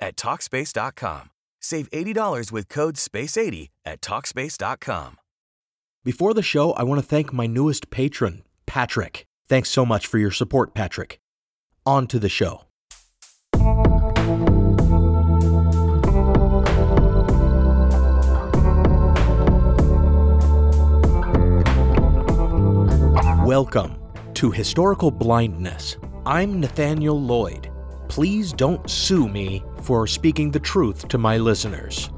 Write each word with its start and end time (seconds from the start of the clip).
at 0.00 0.16
Talkspace.com. 0.16 1.30
Save 1.60 1.90
$80 1.90 2.52
with 2.52 2.68
code 2.68 2.96
SPACE80 2.96 3.68
at 3.84 4.00
Talkspace.com. 4.00 5.16
Before 6.04 6.32
the 6.32 6.42
show, 6.42 6.72
I 6.72 6.84
want 6.84 7.00
to 7.00 7.06
thank 7.06 7.32
my 7.32 7.46
newest 7.46 7.90
patron, 7.90 8.44
Patrick. 8.66 9.26
Thanks 9.48 9.70
so 9.70 9.84
much 9.84 10.06
for 10.06 10.18
your 10.18 10.30
support, 10.30 10.74
Patrick. 10.74 11.18
On 11.84 12.06
to 12.06 12.18
the 12.18 12.28
show. 12.28 12.62
Welcome 23.44 23.96
to 24.34 24.50
Historical 24.50 25.10
Blindness. 25.10 25.96
I'm 26.26 26.60
Nathaniel 26.60 27.18
Lloyd. 27.18 27.67
Please 28.08 28.52
don't 28.52 28.88
sue 28.88 29.28
me 29.28 29.62
for 29.82 30.06
speaking 30.06 30.50
the 30.50 30.58
truth 30.58 31.06
to 31.08 31.18
my 31.18 31.36
listeners. 31.36 32.10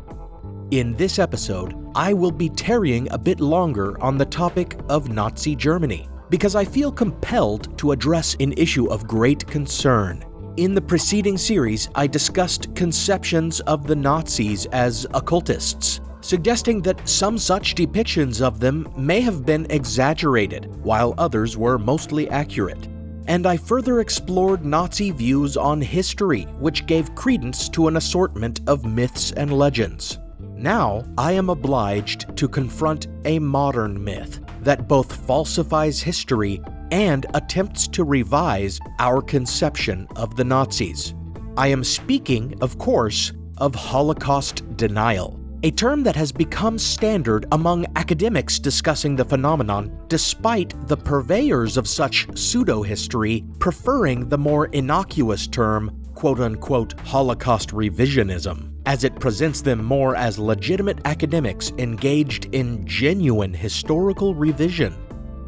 In 0.70 0.94
this 0.94 1.18
episode, 1.18 1.74
I 1.96 2.12
will 2.12 2.30
be 2.30 2.48
tarrying 2.48 3.10
a 3.10 3.18
bit 3.18 3.40
longer 3.40 4.00
on 4.00 4.16
the 4.16 4.24
topic 4.24 4.78
of 4.88 5.08
Nazi 5.08 5.56
Germany 5.56 6.08
because 6.30 6.54
I 6.54 6.64
feel 6.64 6.92
compelled 6.92 7.76
to 7.78 7.90
address 7.90 8.36
an 8.38 8.52
issue 8.52 8.86
of 8.86 9.08
great 9.08 9.44
concern. 9.48 10.24
In 10.56 10.74
the 10.74 10.80
preceding 10.80 11.36
series, 11.36 11.88
I 11.96 12.06
discussed 12.06 12.74
conceptions 12.76 13.58
of 13.60 13.86
the 13.86 13.96
Nazis 13.96 14.66
as 14.66 15.06
occultists, 15.12 16.00
suggesting 16.20 16.82
that 16.82 17.08
some 17.08 17.36
such 17.36 17.74
depictions 17.74 18.40
of 18.40 18.60
them 18.60 18.88
may 18.96 19.20
have 19.20 19.44
been 19.44 19.66
exaggerated, 19.70 20.66
while 20.84 21.14
others 21.18 21.56
were 21.56 21.78
mostly 21.78 22.28
accurate. 22.30 22.88
And 23.30 23.46
I 23.46 23.56
further 23.58 24.00
explored 24.00 24.64
Nazi 24.64 25.12
views 25.12 25.56
on 25.56 25.80
history, 25.80 26.42
which 26.58 26.84
gave 26.86 27.14
credence 27.14 27.68
to 27.68 27.86
an 27.86 27.96
assortment 27.96 28.58
of 28.66 28.84
myths 28.84 29.30
and 29.30 29.52
legends. 29.52 30.18
Now, 30.56 31.04
I 31.16 31.30
am 31.30 31.48
obliged 31.48 32.36
to 32.36 32.48
confront 32.48 33.06
a 33.24 33.38
modern 33.38 34.02
myth 34.02 34.40
that 34.62 34.88
both 34.88 35.14
falsifies 35.28 36.00
history 36.00 36.60
and 36.90 37.24
attempts 37.34 37.86
to 37.86 38.02
revise 38.02 38.80
our 38.98 39.22
conception 39.22 40.08
of 40.16 40.34
the 40.34 40.42
Nazis. 40.42 41.14
I 41.56 41.68
am 41.68 41.84
speaking, 41.84 42.60
of 42.60 42.78
course, 42.78 43.30
of 43.58 43.76
Holocaust 43.76 44.76
denial, 44.76 45.38
a 45.62 45.70
term 45.70 46.02
that 46.02 46.16
has 46.16 46.32
become 46.32 46.78
standard 46.78 47.44
among 47.52 47.84
academics 47.96 48.58
discussing 48.58 49.14
the 49.14 49.24
phenomenon, 49.24 49.94
despite 50.08 50.74
the 50.88 50.96
purveyors 50.96 51.76
of 51.76 51.86
such 51.86 52.26
pseudo 52.36 52.82
history 52.82 53.44
preferring 53.58 54.28
the 54.28 54.38
more 54.38 54.66
innocuous 54.66 55.46
term, 55.46 56.02
quote 56.14 56.40
unquote, 56.40 56.98
Holocaust 57.00 57.70
revisionism, 57.70 58.72
as 58.86 59.04
it 59.04 59.20
presents 59.20 59.60
them 59.60 59.84
more 59.84 60.16
as 60.16 60.38
legitimate 60.38 60.98
academics 61.04 61.72
engaged 61.76 62.46
in 62.54 62.86
genuine 62.86 63.52
historical 63.52 64.34
revision. 64.34 64.94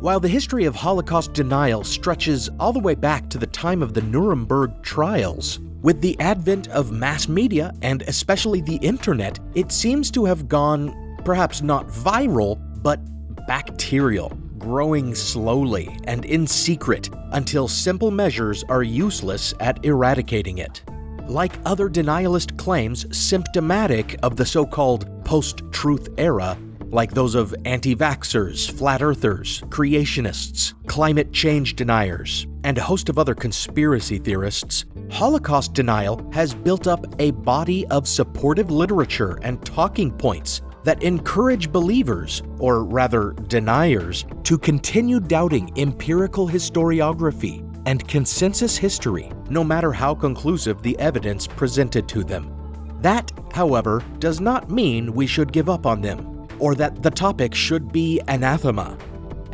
While 0.01 0.21
the 0.21 0.29
history 0.29 0.67
of 0.67 0.75
Holocaust 0.75 1.33
denial 1.33 1.85
stretches 1.85 2.51
all 2.61 2.73
the 2.73 2.81
way 2.81 2.95
back 2.95 3.31
to 3.31 3.39
the 3.39 3.47
time 3.47 3.83
of 3.83 3.95
the 3.95 4.03
Nuremberg 4.03 4.83
trials, 4.83 5.59
with 5.83 6.01
the 6.01 6.19
advent 6.21 6.69
of 6.69 6.93
mass 6.93 7.29
media 7.29 7.75
and 7.83 8.03
especially 8.03 8.61
the 8.61 8.77
internet, 8.77 9.39
it 9.55 9.73
seems 9.73 10.11
to 10.13 10.25
have 10.25 10.49
gone 10.49 11.17
perhaps 11.25 11.61
not 11.61 11.87
viral, 11.89 12.59
but 12.83 13.01
bacterial, 13.47 14.31
growing 14.59 15.15
slowly 15.15 15.97
and 16.05 16.25
in 16.25 16.47
secret 16.47 17.11
until 17.33 17.67
simple 17.67 18.11
measures 18.11 18.65
are 18.69 18.83
useless 18.83 19.53
at 19.61 19.85
eradicating 19.85 20.59
it. 20.59 20.83
Like 21.27 21.59
other 21.65 21.89
denialist 21.89 22.57
claims 22.59 23.07
symptomatic 23.17 24.17
of 24.23 24.37
the 24.37 24.47
so 24.47 24.65
called 24.65 25.25
post 25.25 25.63
truth 25.73 26.09
era, 26.19 26.57
like 26.87 27.13
those 27.13 27.35
of 27.35 27.55
anti 27.65 27.97
vaxxers, 27.97 28.71
flat 28.71 29.03
earthers, 29.03 29.63
creationists, 29.63 30.75
climate 30.87 31.33
change 31.33 31.75
deniers, 31.75 32.47
and 32.65 32.79
a 32.79 32.83
host 32.83 33.09
of 33.09 33.19
other 33.19 33.35
conspiracy 33.35 34.19
theorists, 34.19 34.85
Holocaust 35.11 35.75
denial 35.75 36.25
has 36.33 36.55
built 36.55 36.87
up 36.87 37.05
a 37.21 37.31
body 37.31 37.87
of 37.89 38.09
supportive 38.09 38.71
literature 38.71 39.39
and 39.43 39.65
talking 39.65 40.11
points 40.11 40.63
that 40.85 41.03
encourage 41.03 41.71
believers, 41.71 42.43
or 42.59 42.85
rather 42.85 43.33
deniers, 43.47 44.25
to 44.45 44.59
continue 44.59 45.21
doubting 45.21 45.71
empirical 45.79 46.49
historiography 46.49 47.69
and 47.87 48.07
consensus 48.09 48.77
history, 48.77 49.31
no 49.49 49.65
matter 49.65 49.93
how 49.93 50.15
conclusive 50.15 50.83
the 50.83 50.99
evidence 50.99 51.47
presented 51.47 52.09
to 52.09 52.25
them. 52.25 52.53
That, 53.01 53.33
however, 53.53 54.03
does 54.19 54.41
not 54.41 54.71
mean 54.71 55.13
we 55.13 55.27
should 55.27 55.53
give 55.53 55.69
up 55.69 55.87
on 55.87 56.01
them, 56.01 56.49
or 56.59 56.75
that 56.77 57.03
the 57.03 57.11
topic 57.11 57.55
should 57.55 57.93
be 57.93 58.21
anathema. 58.29 58.97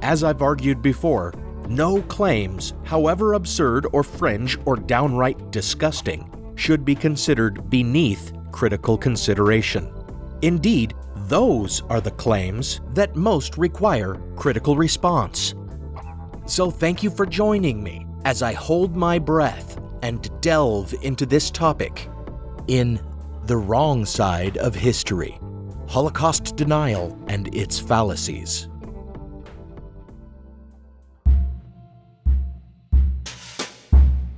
As 0.00 0.22
I've 0.22 0.42
argued 0.42 0.82
before, 0.82 1.32
no 1.68 2.02
claims, 2.02 2.74
however 2.84 3.34
absurd 3.34 3.86
or 3.92 4.02
fringe 4.02 4.58
or 4.64 4.76
downright 4.76 5.50
disgusting, 5.50 6.28
should 6.56 6.84
be 6.84 6.94
considered 6.94 7.70
beneath 7.70 8.32
critical 8.50 8.98
consideration. 8.98 9.92
Indeed, 10.42 10.94
those 11.28 11.82
are 11.90 12.00
the 12.00 12.10
claims 12.12 12.80
that 12.94 13.14
most 13.14 13.58
require 13.58 14.16
critical 14.36 14.76
response. 14.76 15.54
So 16.46 16.70
thank 16.70 17.02
you 17.02 17.10
for 17.10 17.26
joining 17.26 17.82
me 17.82 18.06
as 18.24 18.42
I 18.42 18.54
hold 18.54 18.96
my 18.96 19.18
breath 19.18 19.78
and 20.02 20.30
delve 20.40 20.94
into 21.02 21.26
this 21.26 21.50
topic 21.50 22.08
in 22.68 23.00
The 23.44 23.56
Wrong 23.56 24.04
Side 24.04 24.56
of 24.58 24.74
History 24.74 25.38
Holocaust 25.88 26.56
Denial 26.56 27.18
and 27.28 27.54
Its 27.54 27.78
Fallacies. 27.78 28.67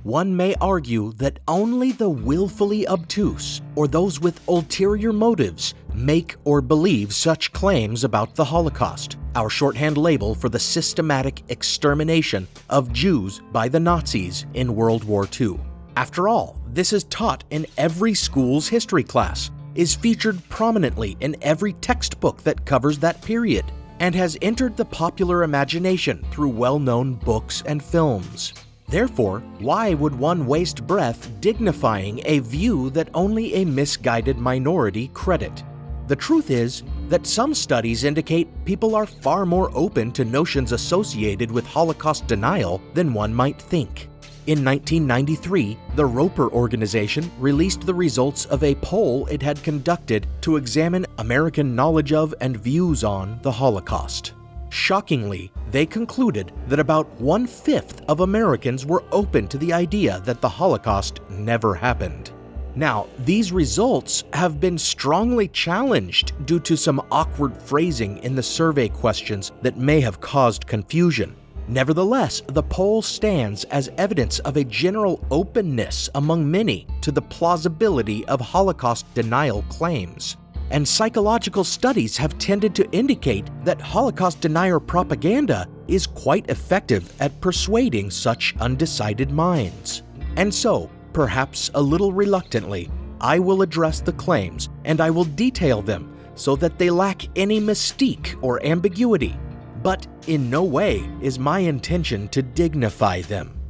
One 0.03 0.35
may 0.35 0.55
argue 0.55 1.13
that 1.13 1.37
only 1.47 1.91
the 1.91 2.09
willfully 2.09 2.87
obtuse 2.87 3.61
or 3.75 3.87
those 3.87 4.19
with 4.19 4.41
ulterior 4.47 5.13
motives 5.13 5.75
make 5.93 6.35
or 6.43 6.59
believe 6.59 7.13
such 7.13 7.53
claims 7.53 8.03
about 8.03 8.33
the 8.33 8.43
Holocaust, 8.43 9.17
our 9.35 9.47
shorthand 9.47 9.97
label 9.97 10.33
for 10.33 10.49
the 10.49 10.57
systematic 10.57 11.43
extermination 11.49 12.47
of 12.71 12.91
Jews 12.91 13.41
by 13.51 13.67
the 13.67 13.79
Nazis 13.79 14.47
in 14.55 14.75
World 14.75 15.03
War 15.03 15.27
II. 15.39 15.59
After 15.95 16.27
all, 16.27 16.59
this 16.73 16.93
is 16.93 17.03
taught 17.03 17.43
in 17.51 17.67
every 17.77 18.15
school's 18.15 18.67
history 18.67 19.03
class, 19.03 19.51
is 19.75 19.93
featured 19.93 20.41
prominently 20.49 21.15
in 21.19 21.35
every 21.43 21.73
textbook 21.73 22.41
that 22.41 22.65
covers 22.65 22.97
that 22.99 23.21
period, 23.21 23.65
and 23.99 24.15
has 24.15 24.35
entered 24.41 24.75
the 24.75 24.85
popular 24.85 25.43
imagination 25.43 26.25
through 26.31 26.49
well 26.49 26.79
known 26.79 27.13
books 27.13 27.61
and 27.67 27.83
films. 27.83 28.53
Therefore, 28.91 29.39
why 29.59 29.93
would 29.93 30.13
one 30.13 30.45
waste 30.45 30.85
breath 30.85 31.31
dignifying 31.39 32.21
a 32.25 32.39
view 32.39 32.89
that 32.89 33.07
only 33.13 33.53
a 33.55 33.65
misguided 33.65 34.37
minority 34.37 35.07
credit? 35.13 35.63
The 36.07 36.15
truth 36.17 36.51
is 36.51 36.83
that 37.07 37.25
some 37.25 37.53
studies 37.53 38.03
indicate 38.03 38.49
people 38.65 38.93
are 38.95 39.05
far 39.05 39.45
more 39.45 39.71
open 39.73 40.11
to 40.11 40.25
notions 40.25 40.73
associated 40.73 41.49
with 41.49 41.65
Holocaust 41.65 42.27
denial 42.27 42.81
than 42.93 43.13
one 43.13 43.33
might 43.33 43.61
think. 43.61 44.09
In 44.47 44.65
1993, 44.65 45.77
the 45.95 46.05
Roper 46.05 46.51
Organization 46.51 47.31
released 47.39 47.81
the 47.81 47.93
results 47.93 48.45
of 48.47 48.61
a 48.61 48.75
poll 48.75 49.25
it 49.27 49.41
had 49.41 49.63
conducted 49.63 50.27
to 50.41 50.57
examine 50.57 51.05
American 51.17 51.73
knowledge 51.73 52.11
of 52.11 52.35
and 52.41 52.57
views 52.57 53.05
on 53.05 53.39
the 53.41 53.51
Holocaust. 53.51 54.33
Shockingly, 54.71 55.51
they 55.69 55.85
concluded 55.85 56.53
that 56.67 56.79
about 56.79 57.11
one 57.19 57.45
fifth 57.45 58.01
of 58.07 58.21
Americans 58.21 58.85
were 58.85 59.03
open 59.11 59.49
to 59.49 59.57
the 59.57 59.73
idea 59.73 60.21
that 60.23 60.39
the 60.39 60.47
Holocaust 60.47 61.19
never 61.29 61.75
happened. 61.75 62.31
Now, 62.73 63.07
these 63.19 63.51
results 63.51 64.23
have 64.31 64.61
been 64.61 64.77
strongly 64.77 65.49
challenged 65.49 66.31
due 66.45 66.61
to 66.61 66.77
some 66.77 67.05
awkward 67.11 67.61
phrasing 67.61 68.19
in 68.19 68.33
the 68.33 68.41
survey 68.41 68.87
questions 68.87 69.51
that 69.61 69.77
may 69.77 69.99
have 69.99 70.21
caused 70.21 70.67
confusion. 70.67 71.35
Nevertheless, 71.67 72.41
the 72.47 72.63
poll 72.63 73.01
stands 73.01 73.65
as 73.65 73.91
evidence 73.97 74.39
of 74.39 74.55
a 74.55 74.63
general 74.63 75.21
openness 75.31 76.09
among 76.15 76.49
many 76.49 76.87
to 77.01 77.11
the 77.11 77.21
plausibility 77.21 78.25
of 78.27 78.39
Holocaust 78.39 79.05
denial 79.13 79.63
claims. 79.63 80.37
And 80.71 80.87
psychological 80.87 81.65
studies 81.65 82.15
have 82.15 82.37
tended 82.37 82.73
to 82.75 82.89
indicate 82.91 83.49
that 83.65 83.81
Holocaust 83.81 84.39
denier 84.39 84.79
propaganda 84.79 85.67
is 85.89 86.07
quite 86.07 86.49
effective 86.49 87.13
at 87.19 87.39
persuading 87.41 88.09
such 88.09 88.55
undecided 88.61 89.31
minds. 89.31 90.03
And 90.37 90.53
so, 90.53 90.89
perhaps 91.11 91.69
a 91.73 91.81
little 91.81 92.13
reluctantly, 92.13 92.89
I 93.19 93.37
will 93.37 93.61
address 93.61 93.99
the 93.99 94.13
claims 94.13 94.69
and 94.85 95.01
I 95.01 95.09
will 95.09 95.25
detail 95.25 95.81
them 95.81 96.15
so 96.35 96.55
that 96.55 96.79
they 96.79 96.89
lack 96.89 97.27
any 97.37 97.59
mystique 97.59 98.41
or 98.41 98.65
ambiguity. 98.65 99.37
But 99.83 100.07
in 100.27 100.49
no 100.49 100.63
way 100.63 101.07
is 101.21 101.37
my 101.37 101.59
intention 101.59 102.29
to 102.29 102.41
dignify 102.41 103.21
them. 103.21 103.60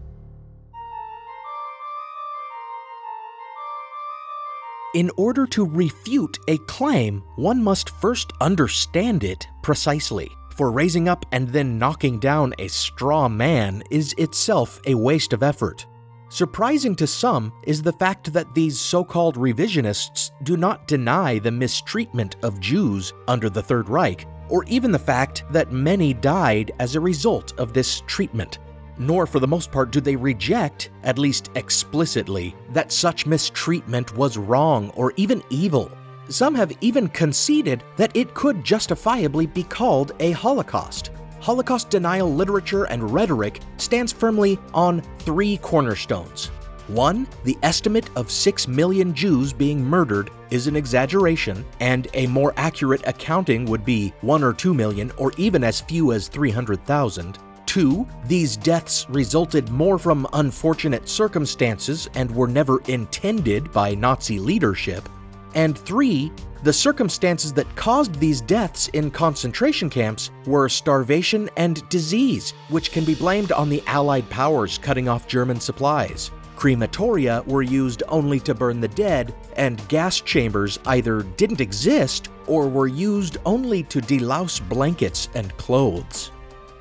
In 4.94 5.10
order 5.16 5.48
to 5.48 5.66
refute 5.66 6.38
a 6.50 6.58
claim, 6.58 7.24
one 7.38 7.64
must 7.64 7.92
first 8.02 8.34
understand 8.42 9.24
it 9.24 9.48
precisely. 9.62 10.30
For 10.58 10.70
raising 10.70 11.08
up 11.08 11.26
and 11.32 11.48
then 11.48 11.80
knocking 11.80 12.20
down 12.20 12.54
a 12.60 12.68
straw 12.68 13.30
man 13.30 13.84
is 13.90 14.14
itself 14.18 14.82
a 14.86 14.96
waste 14.96 15.32
of 15.32 15.44
effort. 15.44 15.88
Surprising 16.28 16.94
to 16.98 17.08
some 17.08 17.54
is 17.64 17.82
the 17.82 17.94
fact 17.94 18.34
that 18.34 18.54
these 18.54 18.78
so 18.78 19.02
called 19.02 19.38
revisionists 19.38 20.32
do 20.44 20.58
not 20.58 20.90
deny 20.90 21.40
the 21.40 21.52
mistreatment 21.52 22.36
of 22.44 22.60
Jews 22.60 23.14
under 23.30 23.50
the 23.50 23.64
Third 23.64 23.88
Reich, 23.88 24.28
or 24.50 24.66
even 24.66 24.92
the 24.92 25.00
fact 25.00 25.46
that 25.52 25.72
many 25.72 26.14
died 26.14 26.74
as 26.80 26.96
a 26.96 27.00
result 27.00 27.58
of 27.58 27.72
this 27.72 28.02
treatment 28.08 28.60
nor 29.01 29.25
for 29.25 29.39
the 29.39 29.48
most 29.48 29.71
part 29.71 29.92
do 29.92 30.00
they 30.00 30.15
reject, 30.15 30.92
at 31.03 31.18
least 31.18 31.50
explicitly, 31.56 32.56
that 32.71 32.92
such 32.92 33.25
mistreatment 33.25 34.15
was 34.15 34.38
wrong 34.38 34.89
or 34.92 35.12
even 35.18 35.44
evil. 35.50 35.92
Some 36.30 36.56
have 36.56 36.71
even 36.81 37.09
conceded 37.09 37.83
that 37.98 38.15
it 38.15 38.33
could 38.33 38.63
justifiably 38.63 39.48
be 39.48 39.63
called 39.63 40.13
a 40.19 40.31
Holocaust. 40.31 41.12
Holocaust 41.39 41.89
denial 41.89 42.31
literature 42.31 42.83
and 42.86 43.12
rhetoric 43.12 43.59
stands 43.77 44.13
firmly 44.13 44.59
on 44.74 45.01
three 45.19 45.57
cornerstones. 45.57 46.51
One, 46.88 47.27
the 47.44 47.57
estimate 47.63 48.09
of 48.15 48.30
6 48.30 48.68
million 48.68 49.13
Jews 49.13 49.54
being 49.54 49.83
murdered 49.83 50.30
is 50.50 50.68
an 50.68 50.75
exaggeration, 50.75 51.65
and 51.80 52.07
a 52.13 52.27
more 52.27 52.54
accurate 52.57 53.01
accounting 53.07 53.65
would 53.65 53.86
be 53.86 54.13
1 54.21 54.44
or 54.44 54.54
2 54.54 54.74
million, 54.74 55.12
or 55.18 55.31
even 55.38 55.63
as 55.63 55.81
few 55.81 56.12
as 56.12 56.27
300,000. 56.27 57.39
Two, 57.71 58.06
these 58.25 58.57
deaths 58.57 59.06
resulted 59.07 59.69
more 59.69 59.97
from 59.97 60.27
unfortunate 60.33 61.07
circumstances 61.07 62.09
and 62.15 62.29
were 62.29 62.50
never 62.50 62.81
intended 62.89 63.71
by 63.71 63.95
Nazi 63.95 64.39
leadership. 64.39 65.07
And 65.56 65.77
three, 65.77 66.33
the 66.63 66.73
circumstances 66.73 67.53
that 67.53 67.73
caused 67.77 68.15
these 68.15 68.41
deaths 68.41 68.89
in 68.89 69.09
concentration 69.09 69.89
camps 69.89 70.31
were 70.45 70.68
starvation 70.68 71.50
and 71.56 71.88
disease, 71.88 72.51
which 72.68 72.91
can 72.91 73.06
be 73.06 73.15
blamed 73.15 73.53
on 73.53 73.69
the 73.69 73.81
Allied 73.88 74.29
powers 74.29 74.77
cutting 74.77 75.07
off 75.07 75.25
German 75.25 75.62
supplies. 75.62 76.29
Crematoria 76.57 77.47
were 77.47 77.62
used 77.62 78.03
only 78.09 78.41
to 78.41 78.53
burn 78.53 78.81
the 78.81 78.89
dead, 78.89 79.33
and 79.56 79.88
gas 79.88 80.19
chambers 80.19 80.77
either 80.88 81.21
didn't 81.38 81.62
exist 81.62 82.27
or 82.47 82.68
were 82.68 82.88
used 82.88 83.38
only 83.45 83.81
to 83.83 84.01
delouse 84.01 84.59
blankets 84.68 85.29
and 85.35 85.56
clothes. 85.56 86.31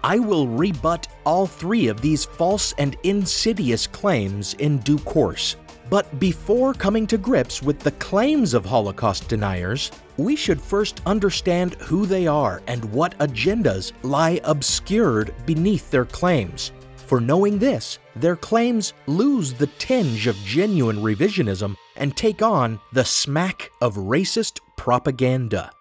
I 0.03 0.19
will 0.19 0.49
rebut 0.49 1.09
all 1.25 1.47
three 1.47 1.89
of 1.89 2.01
these 2.01 2.25
false 2.25 2.73
and 2.79 2.97
insidious 3.03 3.87
claims 3.87 4.55
in 4.55 4.79
due 4.79 4.99
course. 4.99 5.57
But 5.91 6.21
before 6.21 6.73
coming 6.73 7.07
to 7.09 7.19
grips 7.19 7.63
with 7.63 7.81
the 7.81 7.91
claims 7.93 8.55
of 8.55 8.65
Holocaust 8.65 9.29
deniers, 9.29 9.91
we 10.17 10.37
should 10.37 10.61
first 10.61 11.01
understand 11.05 11.75
who 11.75 12.07
they 12.07 12.27
are 12.27 12.63
and 12.69 12.85
what 12.93 13.19
agendas 13.19 13.93
lie 14.03 14.41
obscured 14.45 15.35
beneath 15.47 15.91
their 15.91 16.05
claims. 16.05 16.71
For 16.95 17.21
knowing 17.21 17.59
this, 17.59 17.99
their 18.15 18.37
claims 18.37 18.93
lose 19.09 19.53
the 19.53 19.67
tinge 19.79 20.29
of 20.29 20.37
genuine 20.37 20.99
revisionism 20.99 21.77
and 21.97 22.17
take 22.17 22.41
on 22.41 22.79
the 22.93 23.05
smack 23.05 23.73
of 23.81 23.97
racist 23.97 24.61
propaganda. 24.77 25.73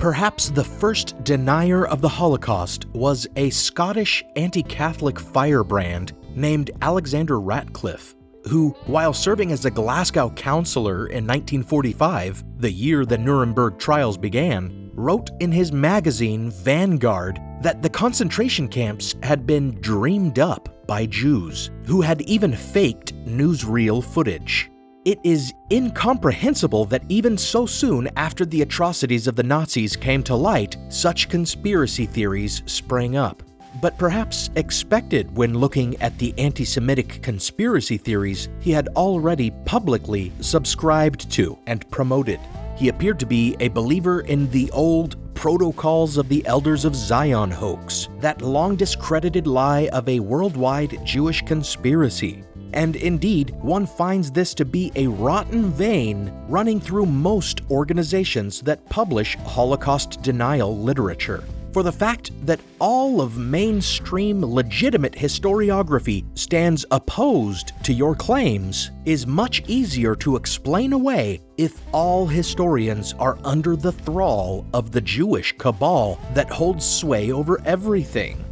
Perhaps 0.00 0.48
the 0.48 0.64
first 0.64 1.22
denier 1.24 1.84
of 1.86 2.00
the 2.00 2.08
Holocaust 2.08 2.86
was 2.94 3.26
a 3.36 3.50
Scottish 3.50 4.24
anti 4.34 4.62
Catholic 4.62 5.20
firebrand 5.20 6.14
named 6.34 6.70
Alexander 6.80 7.38
Ratcliffe, 7.38 8.14
who, 8.48 8.70
while 8.86 9.12
serving 9.12 9.52
as 9.52 9.66
a 9.66 9.70
Glasgow 9.70 10.30
councillor 10.30 11.08
in 11.08 11.26
1945, 11.26 12.42
the 12.56 12.72
year 12.72 13.04
the 13.04 13.18
Nuremberg 13.18 13.78
trials 13.78 14.16
began, 14.16 14.90
wrote 14.94 15.28
in 15.40 15.52
his 15.52 15.70
magazine 15.70 16.50
Vanguard 16.50 17.38
that 17.60 17.82
the 17.82 17.90
concentration 17.90 18.68
camps 18.68 19.16
had 19.22 19.46
been 19.46 19.78
dreamed 19.82 20.38
up 20.38 20.86
by 20.86 21.04
Jews, 21.04 21.70
who 21.84 22.00
had 22.00 22.22
even 22.22 22.54
faked 22.54 23.14
newsreel 23.26 24.02
footage. 24.02 24.70
It 25.06 25.18
is 25.24 25.54
incomprehensible 25.72 26.84
that 26.86 27.04
even 27.08 27.38
so 27.38 27.64
soon 27.64 28.10
after 28.18 28.44
the 28.44 28.60
atrocities 28.60 29.26
of 29.26 29.34
the 29.34 29.42
Nazis 29.42 29.96
came 29.96 30.22
to 30.24 30.34
light, 30.34 30.76
such 30.90 31.30
conspiracy 31.30 32.04
theories 32.04 32.62
sprang 32.66 33.16
up. 33.16 33.42
But 33.80 33.96
perhaps 33.96 34.50
expected 34.56 35.34
when 35.34 35.54
looking 35.54 35.96
at 36.02 36.18
the 36.18 36.34
anti 36.36 36.66
Semitic 36.66 37.22
conspiracy 37.22 37.96
theories 37.96 38.50
he 38.60 38.72
had 38.72 38.88
already 38.88 39.52
publicly 39.64 40.32
subscribed 40.40 41.30
to 41.32 41.58
and 41.66 41.90
promoted. 41.90 42.38
He 42.76 42.88
appeared 42.88 43.18
to 43.20 43.26
be 43.26 43.56
a 43.58 43.68
believer 43.68 44.20
in 44.20 44.50
the 44.50 44.70
old 44.72 45.16
Protocols 45.34 46.18
of 46.18 46.28
the 46.28 46.46
Elders 46.46 46.84
of 46.84 46.94
Zion 46.94 47.50
hoax, 47.50 48.10
that 48.18 48.42
long 48.42 48.76
discredited 48.76 49.46
lie 49.46 49.88
of 49.94 50.06
a 50.06 50.20
worldwide 50.20 51.00
Jewish 51.06 51.40
conspiracy. 51.46 52.44
And 52.72 52.96
indeed, 52.96 53.50
one 53.60 53.86
finds 53.86 54.30
this 54.30 54.54
to 54.54 54.64
be 54.64 54.92
a 54.96 55.06
rotten 55.06 55.70
vein 55.70 56.32
running 56.48 56.80
through 56.80 57.06
most 57.06 57.60
organizations 57.70 58.60
that 58.62 58.88
publish 58.88 59.36
Holocaust 59.36 60.22
denial 60.22 60.76
literature. 60.76 61.44
For 61.72 61.84
the 61.84 61.92
fact 61.92 62.32
that 62.46 62.58
all 62.80 63.20
of 63.20 63.38
mainstream 63.38 64.44
legitimate 64.44 65.12
historiography 65.12 66.24
stands 66.36 66.84
opposed 66.90 67.72
to 67.84 67.92
your 67.92 68.16
claims 68.16 68.90
is 69.04 69.24
much 69.24 69.62
easier 69.68 70.16
to 70.16 70.34
explain 70.34 70.92
away 70.92 71.40
if 71.58 71.80
all 71.92 72.26
historians 72.26 73.14
are 73.20 73.38
under 73.44 73.76
the 73.76 73.92
thrall 73.92 74.66
of 74.74 74.90
the 74.90 75.00
Jewish 75.00 75.56
cabal 75.58 76.18
that 76.34 76.50
holds 76.50 76.84
sway 76.84 77.30
over 77.30 77.60
everything. 77.64 78.44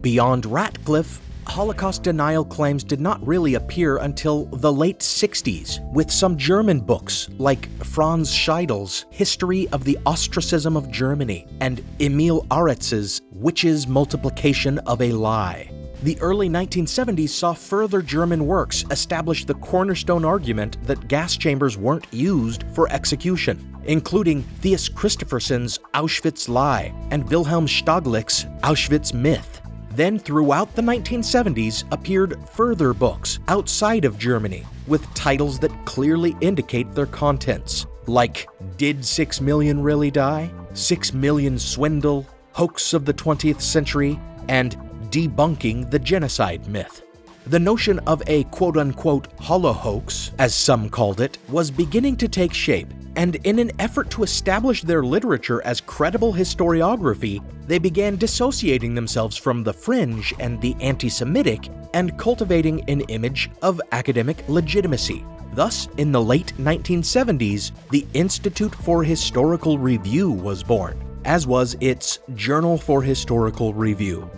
Beyond 0.00 0.44
Ratcliffe, 0.44 1.20
Holocaust 1.46 2.02
denial 2.02 2.44
claims 2.44 2.82
did 2.82 3.00
not 3.00 3.24
really 3.26 3.54
appear 3.54 3.98
until 3.98 4.46
the 4.46 4.72
late 4.72 5.00
60s, 5.00 5.80
with 5.92 6.10
some 6.10 6.36
German 6.36 6.80
books 6.80 7.28
like 7.38 7.68
Franz 7.84 8.30
Scheidl's 8.30 9.06
History 9.10 9.68
of 9.68 9.84
the 9.84 9.98
Ostracism 10.06 10.76
of 10.76 10.90
Germany 10.90 11.46
and 11.60 11.84
Emil 12.00 12.46
Aretz's 12.50 13.20
Witches' 13.30 13.86
Multiplication 13.86 14.78
of 14.80 15.00
a 15.00 15.12
Lie. 15.12 15.70
The 16.02 16.20
early 16.20 16.50
1970s 16.50 17.30
saw 17.30 17.54
further 17.54 18.02
German 18.02 18.46
works 18.46 18.84
establish 18.90 19.44
the 19.44 19.54
cornerstone 19.54 20.24
argument 20.24 20.76
that 20.86 21.08
gas 21.08 21.36
chambers 21.36 21.78
weren't 21.78 22.06
used 22.12 22.64
for 22.74 22.92
execution, 22.92 23.74
including 23.86 24.42
Thies 24.60 24.92
Christophersen's 24.92 25.78
Auschwitz 25.94 26.48
Lie 26.48 26.92
and 27.10 27.26
Wilhelm 27.30 27.66
Staglich's 27.66 28.44
Auschwitz 28.62 29.14
Myth. 29.14 29.53
Then, 29.94 30.18
throughout 30.18 30.74
the 30.74 30.82
1970s, 30.82 31.84
appeared 31.92 32.36
further 32.48 32.92
books 32.92 33.38
outside 33.46 34.04
of 34.04 34.18
Germany 34.18 34.64
with 34.88 35.12
titles 35.14 35.60
that 35.60 35.70
clearly 35.84 36.34
indicate 36.40 36.92
their 36.92 37.06
contents, 37.06 37.86
like 38.06 38.48
Did 38.76 39.04
6 39.04 39.40
Million 39.40 39.80
Really 39.80 40.10
Die? 40.10 40.50
6 40.72 41.12
Million 41.14 41.56
Swindle? 41.56 42.26
Hoax 42.50 42.92
of 42.92 43.04
the 43.04 43.14
20th 43.14 43.60
Century, 43.60 44.18
and 44.48 44.76
Debunking 45.10 45.88
the 45.92 45.98
Genocide 46.00 46.66
Myth. 46.66 47.03
The 47.46 47.58
notion 47.58 47.98
of 48.00 48.22
a 48.26 48.44
quote 48.44 48.78
unquote 48.78 49.36
holohoax, 49.36 50.30
as 50.38 50.54
some 50.54 50.88
called 50.88 51.20
it, 51.20 51.36
was 51.50 51.70
beginning 51.70 52.16
to 52.16 52.26
take 52.26 52.54
shape, 52.54 52.88
and 53.16 53.36
in 53.44 53.58
an 53.58 53.70
effort 53.78 54.08
to 54.12 54.22
establish 54.22 54.80
their 54.80 55.02
literature 55.02 55.60
as 55.62 55.82
credible 55.82 56.32
historiography, 56.32 57.44
they 57.66 57.78
began 57.78 58.16
dissociating 58.16 58.94
themselves 58.94 59.36
from 59.36 59.62
the 59.62 59.74
fringe 59.74 60.32
and 60.40 60.58
the 60.62 60.74
anti 60.80 61.10
Semitic 61.10 61.68
and 61.92 62.18
cultivating 62.18 62.82
an 62.88 63.02
image 63.02 63.50
of 63.60 63.78
academic 63.92 64.42
legitimacy. 64.48 65.22
Thus, 65.52 65.86
in 65.98 66.12
the 66.12 66.22
late 66.22 66.54
1970s, 66.56 67.72
the 67.90 68.06
Institute 68.14 68.74
for 68.74 69.04
Historical 69.04 69.78
Review 69.78 70.30
was 70.30 70.62
born, 70.62 70.98
as 71.26 71.46
was 71.46 71.76
its 71.82 72.20
Journal 72.34 72.78
for 72.78 73.02
Historical 73.02 73.74
Review. 73.74 74.30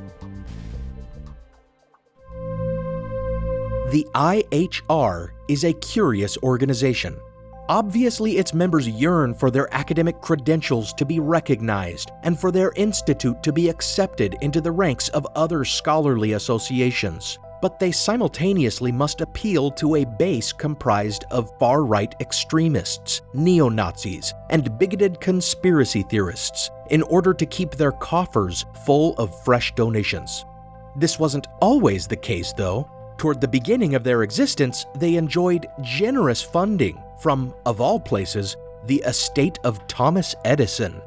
The 3.90 4.04
IHR 4.16 5.30
is 5.46 5.62
a 5.62 5.72
curious 5.72 6.36
organization. 6.38 7.20
Obviously, 7.68 8.38
its 8.38 8.52
members 8.52 8.88
yearn 8.88 9.32
for 9.32 9.48
their 9.48 9.72
academic 9.72 10.20
credentials 10.20 10.92
to 10.94 11.04
be 11.04 11.20
recognized 11.20 12.10
and 12.24 12.36
for 12.36 12.50
their 12.50 12.72
institute 12.74 13.44
to 13.44 13.52
be 13.52 13.68
accepted 13.68 14.38
into 14.40 14.60
the 14.60 14.72
ranks 14.72 15.08
of 15.10 15.24
other 15.36 15.64
scholarly 15.64 16.32
associations. 16.32 17.38
But 17.62 17.78
they 17.78 17.92
simultaneously 17.92 18.90
must 18.90 19.20
appeal 19.20 19.70
to 19.72 19.94
a 19.94 20.04
base 20.04 20.52
comprised 20.52 21.24
of 21.30 21.56
far 21.60 21.84
right 21.84 22.12
extremists, 22.18 23.22
neo 23.34 23.68
Nazis, 23.68 24.34
and 24.50 24.76
bigoted 24.80 25.20
conspiracy 25.20 26.02
theorists 26.02 26.72
in 26.90 27.02
order 27.02 27.32
to 27.34 27.46
keep 27.46 27.70
their 27.70 27.92
coffers 27.92 28.64
full 28.84 29.14
of 29.16 29.44
fresh 29.44 29.72
donations. 29.76 30.44
This 30.96 31.20
wasn't 31.20 31.46
always 31.60 32.08
the 32.08 32.16
case, 32.16 32.52
though. 32.52 32.90
Toward 33.18 33.40
the 33.40 33.48
beginning 33.48 33.94
of 33.94 34.04
their 34.04 34.22
existence, 34.22 34.84
they 34.94 35.14
enjoyed 35.14 35.66
generous 35.80 36.42
funding 36.42 37.02
from, 37.18 37.54
of 37.64 37.80
all 37.80 37.98
places, 37.98 38.56
the 38.84 39.02
estate 39.06 39.58
of 39.64 39.86
Thomas 39.88 40.34
Edison. 40.44 41.00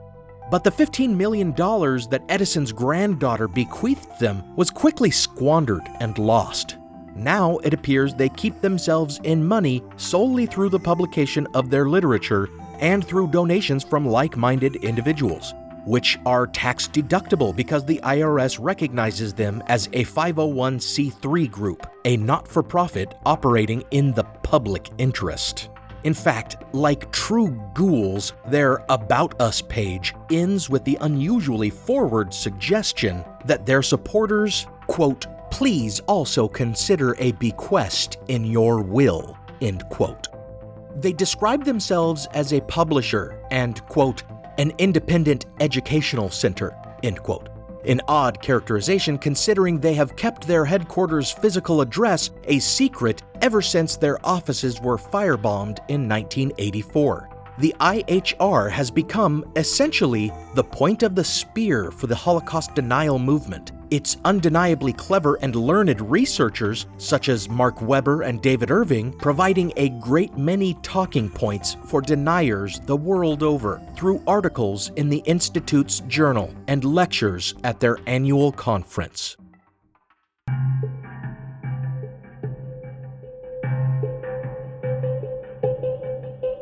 But 0.50 0.64
the 0.64 0.72
$15 0.72 1.16
million 1.16 1.54
that 1.54 2.24
Edison's 2.28 2.72
granddaughter 2.72 3.48
bequeathed 3.48 4.20
them 4.20 4.56
was 4.56 4.72
quickly 4.72 5.12
squandered 5.12 5.88
and 6.00 6.18
lost. 6.18 6.78
Now 7.16 7.58
it 7.60 7.74
appears 7.74 8.16
they 8.16 8.30
keep 8.30 8.60
themselves 8.62 9.20
in 9.24 9.46
money 9.46 9.84
solely 9.98 10.48
through 10.48 10.70
the 10.70 10.80
publication 10.80 11.48
of 11.54 11.70
their 11.70 11.88
literature 11.88 12.50
and 12.80 13.06
through 13.06 13.28
donations 13.28 13.84
from 13.84 14.08
like 14.08 14.36
minded 14.36 14.78
individuals 14.78 15.54
which 15.86 16.18
are 16.26 16.48
tax 16.48 16.88
deductible 16.88 17.56
because 17.56 17.86
the 17.86 18.00
IRS 18.04 18.58
recognizes 18.60 19.34
them 19.34 19.64
as 19.68 19.88
a 19.88 20.04
501c3 20.06 21.50
group, 21.50 21.88
a 22.06 22.18
not 22.18 22.48
for 22.48 22.64
profit 22.64 23.16
operating 23.26 23.84
in 23.92 24.12
the 24.14 24.24
public 24.24 24.90
interest. 24.98 25.70
In 26.04 26.14
fact, 26.14 26.58
like 26.74 27.12
true 27.12 27.52
ghouls, 27.74 28.34
their 28.48 28.86
About 28.90 29.40
Us 29.42 29.62
page 29.62 30.16
ends 30.32 30.70
with 30.70 30.86
the 30.86 30.98
unusually 31.02 31.70
forward 31.70 32.34
suggestion 32.34 33.26
that 33.46 33.66
their 33.66 33.82
supporters, 33.82 34.66
quote, 34.88 35.28
please 35.52 36.00
also 36.02 36.48
consider 36.48 37.16
a 37.20 37.34
bequest 37.34 38.18
in 38.28 38.46
your 38.46 38.82
will, 38.82 39.38
end 39.62 39.84
quote. 39.90 40.28
They 40.96 41.14
describe 41.14 41.66
themselves 41.66 42.28
as 42.34 42.54
a 42.54 42.62
publisher 42.62 43.42
and, 43.52 43.86
quote, 43.88 44.24
an 44.60 44.72
independent 44.78 45.48
educational 45.60 46.30
center, 46.30 46.76
end 47.02 47.24
quote. 47.24 47.50
An 47.86 48.02
odd 48.08 48.42
characterization 48.42 49.18
considering 49.18 49.80
they 49.80 49.94
have 49.94 50.18
kept 50.18 50.46
their 50.46 50.66
headquarters' 50.66 51.32
physical 51.32 51.82
address 51.82 52.30
a 52.44 52.60
secret 52.60 53.24
ever 53.42 53.62
since 53.62 53.96
their 53.96 54.24
offices 54.24 54.80
were 54.82 54.98
firebombed 54.98 55.80
in 55.88 56.08
1984 56.08 57.30
the 57.60 57.76
IHR 57.82 58.72
has 58.72 58.90
become 58.90 59.44
essentially 59.58 60.32
the 60.56 60.64
point 60.64 61.04
of 61.04 61.14
the 61.14 61.24
spear 61.24 61.92
for 61.92 62.08
the 62.08 62.16
Holocaust 62.16 62.74
denial 62.74 63.20
movement. 63.20 63.74
Its 63.92 64.18
undeniably 64.24 64.94
clever 64.94 65.36
and 65.42 65.56
learned 65.56 66.00
researchers, 66.02 66.86
such 66.98 67.28
as 67.28 67.50
Mark 67.50 67.82
Weber 67.82 68.22
and 68.22 68.42
David 68.42 68.70
Irving, 68.70 69.12
providing 69.14 69.74
a 69.78 69.90
great 69.90 70.38
many 70.38 70.76
talking 70.84 71.30
points 71.30 71.76
for 71.86 72.02
deniers 72.02 72.80
the 72.82 72.96
world 72.96 73.42
over 73.42 73.82
through 73.96 74.24
articles 74.28 74.92
in 74.96 75.10
the 75.10 75.24
Institute's 75.26 76.02
journal 76.02 76.54
and 76.68 76.84
lectures 76.84 77.56
at 77.64 77.80
their 77.80 77.98
annual 78.06 78.52
conference. 78.52 79.36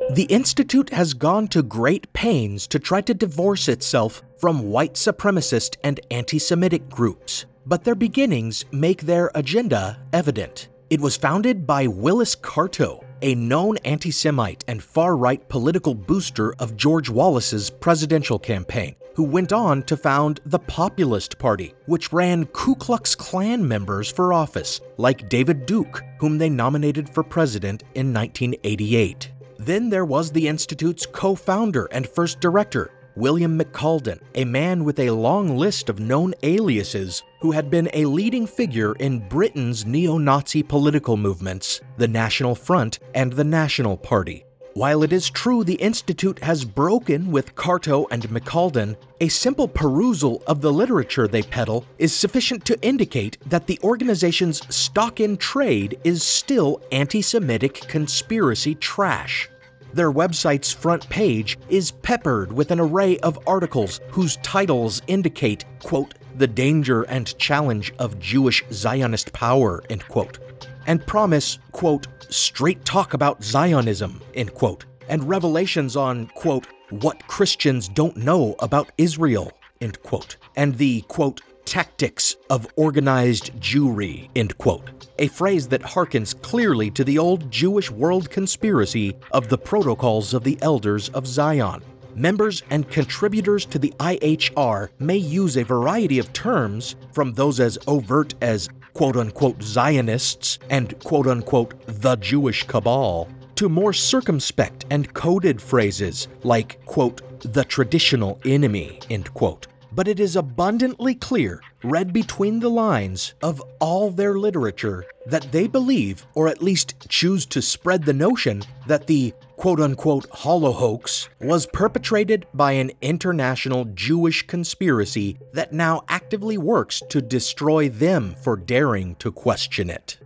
The 0.09 0.23
Institute 0.29 0.91
has 0.91 1.13
gone 1.13 1.49
to 1.49 1.61
great 1.61 2.11
pains 2.13 2.65
to 2.67 2.79
try 2.79 3.01
to 3.01 3.13
divorce 3.13 3.67
itself 3.67 4.23
from 4.37 4.71
white 4.71 4.93
supremacist 4.93 5.75
and 5.83 5.99
anti 6.09 6.39
Semitic 6.39 6.87
groups, 6.89 7.45
but 7.65 7.83
their 7.83 7.93
beginnings 7.93 8.63
make 8.71 9.01
their 9.01 9.29
agenda 9.35 9.99
evident. 10.13 10.69
It 10.89 11.01
was 11.01 11.17
founded 11.17 11.67
by 11.67 11.87
Willis 11.87 12.37
Carto, 12.37 13.03
a 13.21 13.35
known 13.35 13.75
anti 13.83 14.09
Semite 14.11 14.63
and 14.69 14.81
far 14.81 15.17
right 15.17 15.45
political 15.49 15.93
booster 15.93 16.55
of 16.55 16.77
George 16.77 17.09
Wallace's 17.09 17.69
presidential 17.69 18.39
campaign, 18.39 18.95
who 19.13 19.23
went 19.23 19.51
on 19.51 19.83
to 19.83 19.97
found 19.97 20.39
the 20.45 20.59
Populist 20.59 21.37
Party, 21.37 21.73
which 21.85 22.13
ran 22.13 22.45
Ku 22.45 22.75
Klux 22.75 23.13
Klan 23.13 23.67
members 23.67 24.09
for 24.09 24.31
office, 24.31 24.79
like 24.95 25.27
David 25.27 25.65
Duke, 25.65 26.01
whom 26.17 26.37
they 26.37 26.49
nominated 26.49 27.09
for 27.09 27.23
president 27.23 27.83
in 27.93 28.13
1988. 28.13 29.33
Then 29.59 29.89
there 29.89 30.05
was 30.05 30.31
the 30.31 30.47
Institute's 30.47 31.05
co 31.05 31.35
founder 31.35 31.85
and 31.91 32.07
first 32.07 32.39
director, 32.39 32.91
William 33.15 33.59
McCalden, 33.59 34.19
a 34.35 34.45
man 34.45 34.83
with 34.83 34.99
a 34.99 35.09
long 35.09 35.57
list 35.57 35.89
of 35.89 35.99
known 35.99 36.33
aliases 36.43 37.23
who 37.41 37.51
had 37.51 37.69
been 37.69 37.89
a 37.93 38.05
leading 38.05 38.45
figure 38.45 38.93
in 38.93 39.27
Britain's 39.27 39.85
neo 39.85 40.17
Nazi 40.17 40.61
political 40.61 41.17
movements, 41.17 41.81
the 41.97 42.07
National 42.07 42.53
Front 42.53 42.99
and 43.15 43.33
the 43.33 43.43
National 43.43 43.97
Party. 43.97 44.46
While 44.77 45.01
it 45.01 45.11
is 45.11 45.31
true 45.31 45.63
the 45.63 45.81
Institute 45.81 46.37
has 46.43 46.63
broken 46.63 47.31
with 47.31 47.55
Carto 47.55 48.05
and 48.11 48.21
McCalden, 48.29 48.95
a 49.19 49.27
simple 49.27 49.67
perusal 49.67 50.43
of 50.45 50.61
the 50.61 50.71
literature 50.71 51.27
they 51.27 51.41
peddle 51.41 51.83
is 51.97 52.13
sufficient 52.13 52.63
to 52.65 52.79
indicate 52.83 53.39
that 53.49 53.65
the 53.65 53.79
organization's 53.83 54.61
stock 54.69 55.19
in 55.19 55.37
trade 55.37 55.99
is 56.03 56.21
still 56.21 56.79
anti 56.91 57.23
Semitic 57.23 57.87
conspiracy 57.87 58.75
trash. 58.75 59.49
Their 59.93 60.11
website's 60.11 60.71
front 60.73 61.09
page 61.09 61.57
is 61.69 61.89
peppered 61.89 62.51
with 62.51 62.69
an 62.69 62.79
array 62.79 63.17
of 63.21 63.39
articles 63.47 63.99
whose 64.11 64.37
titles 64.43 65.01
indicate, 65.07 65.65
quote, 65.81 66.13
the 66.35 66.45
danger 66.45 67.01
and 67.01 67.35
challenge 67.39 67.91
of 67.97 68.19
Jewish 68.19 68.63
Zionist 68.71 69.33
power, 69.33 69.83
end 69.89 70.07
quote, 70.07 70.37
and 70.87 71.05
promise, 71.05 71.59
quote, 71.71 72.07
straight 72.29 72.83
talk 72.83 73.13
about 73.13 73.43
Zionism, 73.43 74.21
end 74.33 74.53
quote, 74.53 74.85
and 75.09 75.27
revelations 75.29 75.95
on, 75.95 76.27
quote, 76.27 76.65
what 76.89 77.27
Christians 77.27 77.87
don't 77.89 78.17
know 78.17 78.55
about 78.59 78.91
Israel, 78.97 79.51
end 79.81 80.01
quote, 80.01 80.37
and 80.55 80.77
the, 80.77 81.01
quote, 81.01 81.41
tactics 81.65 82.37
of 82.49 82.65
organized 82.77 83.51
Jewry, 83.59 84.29
end 84.35 84.57
quote, 84.57 85.07
a 85.19 85.27
phrase 85.27 85.67
that 85.67 85.81
harkens 85.81 86.41
clearly 86.41 86.89
to 86.91 87.03
the 87.03 87.17
old 87.17 87.51
Jewish 87.51 87.91
world 87.91 88.29
conspiracy 88.29 89.15
of 89.31 89.49
the 89.49 89.57
protocols 89.57 90.33
of 90.33 90.45
the 90.45 90.57
elders 90.61 91.09
of 91.09 91.27
Zion. 91.27 91.83
Members 92.15 92.63
and 92.71 92.89
contributors 92.89 93.65
to 93.65 93.77
the 93.77 93.93
IHR 93.99 94.89
may 94.97 95.17
use 95.17 95.57
a 95.57 95.63
variety 95.63 96.17
of 96.17 96.33
terms, 96.33 96.95
from 97.11 97.33
those 97.33 97.59
as 97.59 97.77
overt 97.85 98.33
as 98.41 98.69
quote 98.97 99.15
unquote 99.15 99.61
Zionists 99.61 100.57
and 100.71 100.97
quote 101.03 101.27
unquote 101.27 101.75
the 101.85 102.15
Jewish 102.15 102.63
cabal, 102.63 103.29
to 103.53 103.69
more 103.69 103.93
circumspect 103.93 104.87
and 104.89 105.13
coded 105.13 105.61
phrases 105.61 106.27
like 106.43 106.83
quote 106.85 107.21
the 107.53 107.63
traditional 107.63 108.39
enemy, 108.43 108.99
end 109.11 109.31
quote. 109.35 109.67
But 109.91 110.07
it 110.07 110.19
is 110.19 110.35
abundantly 110.35 111.13
clear, 111.13 111.61
read 111.83 112.11
between 112.11 112.59
the 112.59 112.69
lines 112.71 113.35
of 113.43 113.61
all 113.79 114.09
their 114.09 114.39
literature, 114.39 115.05
that 115.27 115.51
they 115.51 115.67
believe, 115.67 116.25
or 116.33 116.47
at 116.47 116.63
least 116.63 117.07
choose 117.07 117.45
to 117.47 117.61
spread 117.61 118.03
the 118.03 118.13
notion, 118.13 118.63
that 118.87 119.05
the 119.05 119.31
quote 119.57 119.81
unquote 119.81 120.29
holohoax 120.29 121.27
was 121.41 121.65
perpetrated 121.65 122.45
by 122.53 122.71
an 122.73 122.91
international 123.01 123.85
Jewish 123.85 124.45
conspiracy 124.47 125.37
that 125.51 125.73
now 125.73 126.03
actively 126.07 126.57
works 126.57 127.01
to 127.09 127.21
destroy 127.21 127.89
them 127.89 128.35
for 128.41 128.55
daring 128.55 129.15
to 129.15 129.31
question 129.31 129.89
it. 129.89 130.19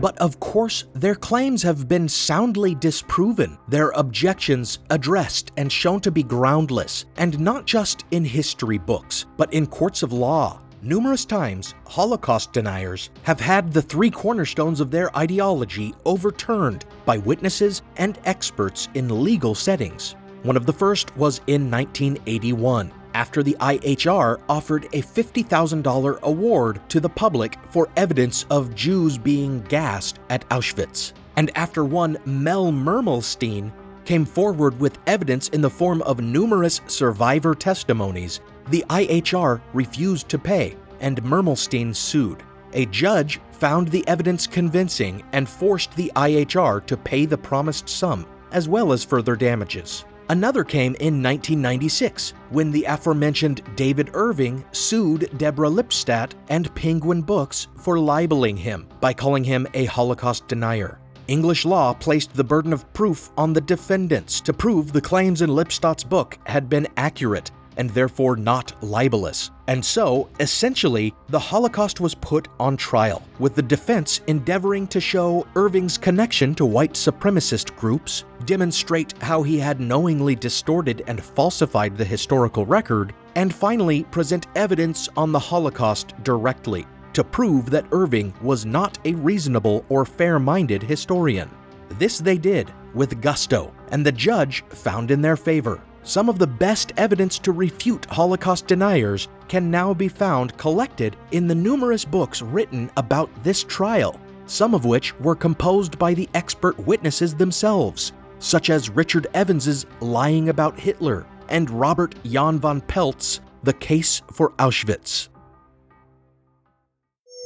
But 0.00 0.16
of 0.16 0.40
course, 0.40 0.84
their 0.94 1.14
claims 1.14 1.62
have 1.62 1.86
been 1.86 2.08
soundly 2.08 2.74
disproven, 2.74 3.58
their 3.68 3.90
objections 3.90 4.78
addressed 4.88 5.52
and 5.58 5.70
shown 5.70 6.00
to 6.00 6.10
be 6.10 6.22
groundless, 6.22 7.04
and 7.18 7.38
not 7.38 7.66
just 7.66 8.06
in 8.10 8.24
history 8.24 8.78
books, 8.78 9.26
but 9.36 9.52
in 9.52 9.66
courts 9.66 10.02
of 10.02 10.14
law. 10.14 10.62
Numerous 10.82 11.26
times, 11.26 11.74
Holocaust 11.86 12.54
deniers 12.54 13.10
have 13.24 13.38
had 13.38 13.70
the 13.70 13.82
three 13.82 14.10
cornerstones 14.10 14.80
of 14.80 14.90
their 14.90 15.14
ideology 15.14 15.92
overturned 16.06 16.86
by 17.04 17.18
witnesses 17.18 17.82
and 17.98 18.18
experts 18.24 18.88
in 18.94 19.22
legal 19.22 19.54
settings. 19.54 20.16
One 20.42 20.56
of 20.56 20.64
the 20.64 20.72
first 20.72 21.14
was 21.18 21.42
in 21.48 21.70
1981 21.70 22.94
after 23.12 23.42
the 23.42 23.58
IHR 23.60 24.40
offered 24.48 24.86
a 24.86 25.02
$50,000 25.02 26.20
award 26.22 26.80
to 26.88 26.98
the 26.98 27.10
public 27.10 27.58
for 27.68 27.90
evidence 27.98 28.46
of 28.48 28.74
Jews 28.74 29.18
being 29.18 29.60
gassed 29.64 30.18
at 30.30 30.48
Auschwitz. 30.48 31.12
And 31.36 31.50
after 31.58 31.84
one 31.84 32.16
Mel 32.24 32.72
Mermelstein 32.72 33.70
came 34.06 34.24
forward 34.24 34.80
with 34.80 34.98
evidence 35.06 35.50
in 35.50 35.60
the 35.60 35.68
form 35.68 36.00
of 36.02 36.20
numerous 36.20 36.80
survivor 36.86 37.54
testimonies, 37.54 38.40
the 38.70 38.84
IHR 38.88 39.60
refused 39.72 40.28
to 40.28 40.38
pay 40.38 40.76
and 41.00 41.22
Mermelstein 41.22 41.94
sued. 41.94 42.42
A 42.72 42.86
judge 42.86 43.40
found 43.52 43.88
the 43.88 44.06
evidence 44.06 44.46
convincing 44.46 45.22
and 45.32 45.48
forced 45.48 45.94
the 45.96 46.12
IHR 46.14 46.86
to 46.86 46.96
pay 46.96 47.26
the 47.26 47.38
promised 47.38 47.88
sum, 47.88 48.26
as 48.52 48.68
well 48.68 48.92
as 48.92 49.04
further 49.04 49.34
damages. 49.34 50.04
Another 50.28 50.62
came 50.62 50.94
in 51.00 51.20
1996 51.20 52.34
when 52.50 52.70
the 52.70 52.84
aforementioned 52.84 53.62
David 53.74 54.10
Irving 54.14 54.64
sued 54.70 55.28
Deborah 55.38 55.68
Lipstadt 55.68 56.34
and 56.48 56.72
Penguin 56.76 57.22
Books 57.22 57.66
for 57.76 57.98
libeling 57.98 58.56
him 58.56 58.86
by 59.00 59.12
calling 59.12 59.42
him 59.42 59.66
a 59.74 59.86
Holocaust 59.86 60.46
denier. 60.46 61.00
English 61.26 61.64
law 61.64 61.92
placed 61.92 62.32
the 62.34 62.44
burden 62.44 62.72
of 62.72 62.90
proof 62.92 63.32
on 63.36 63.52
the 63.52 63.60
defendants 63.60 64.40
to 64.40 64.52
prove 64.52 64.92
the 64.92 65.00
claims 65.00 65.42
in 65.42 65.50
Lipstadt's 65.50 66.04
book 66.04 66.38
had 66.46 66.68
been 66.68 66.86
accurate 66.96 67.50
and 67.76 67.90
therefore 67.90 68.36
not 68.36 68.72
libelous. 68.82 69.50
And 69.68 69.84
so, 69.84 70.28
essentially, 70.40 71.14
the 71.28 71.38
Holocaust 71.38 72.00
was 72.00 72.14
put 72.14 72.48
on 72.58 72.76
trial, 72.76 73.22
with 73.38 73.54
the 73.54 73.62
defense 73.62 74.20
endeavoring 74.26 74.86
to 74.88 75.00
show 75.00 75.46
Irving's 75.54 75.96
connection 75.96 76.54
to 76.56 76.66
white 76.66 76.94
supremacist 76.94 77.76
groups, 77.76 78.24
demonstrate 78.46 79.16
how 79.22 79.42
he 79.42 79.58
had 79.58 79.80
knowingly 79.80 80.34
distorted 80.34 81.02
and 81.06 81.22
falsified 81.22 81.96
the 81.96 82.04
historical 82.04 82.66
record, 82.66 83.14
and 83.36 83.54
finally 83.54 84.04
present 84.04 84.46
evidence 84.56 85.08
on 85.16 85.30
the 85.30 85.38
Holocaust 85.38 86.14
directly 86.24 86.86
to 87.12 87.24
prove 87.24 87.70
that 87.70 87.86
Irving 87.92 88.32
was 88.40 88.64
not 88.64 88.98
a 89.04 89.14
reasonable 89.14 89.84
or 89.88 90.04
fair 90.04 90.38
minded 90.38 90.82
historian. 90.82 91.50
This 91.98 92.18
they 92.18 92.38
did 92.38 92.72
with 92.94 93.20
gusto, 93.20 93.72
and 93.90 94.04
the 94.04 94.12
judge 94.12 94.64
found 94.68 95.10
in 95.10 95.20
their 95.20 95.36
favor. 95.36 95.82
Some 96.02 96.28
of 96.28 96.38
the 96.38 96.46
best 96.46 96.92
evidence 96.96 97.38
to 97.40 97.52
refute 97.52 98.06
Holocaust 98.06 98.66
deniers 98.66 99.28
can 99.48 99.70
now 99.70 99.92
be 99.92 100.08
found 100.08 100.56
collected 100.56 101.16
in 101.30 101.46
the 101.46 101.54
numerous 101.54 102.04
books 102.04 102.40
written 102.40 102.90
about 102.96 103.30
this 103.44 103.64
trial, 103.64 104.18
some 104.46 104.74
of 104.74 104.86
which 104.86 105.18
were 105.20 105.36
composed 105.36 105.98
by 105.98 106.14
the 106.14 106.28
expert 106.34 106.78
witnesses 106.78 107.34
themselves, 107.34 108.12
such 108.38 108.70
as 108.70 108.88
Richard 108.88 109.26
Evans's 109.34 109.84
Lying 110.00 110.48
About 110.48 110.78
Hitler 110.78 111.26
and 111.50 111.68
Robert 111.68 112.14
Jan 112.24 112.58
van 112.58 112.80
Pelt's 112.80 113.40
The 113.62 113.74
Case 113.74 114.22
for 114.32 114.50
Auschwitz. 114.52 115.28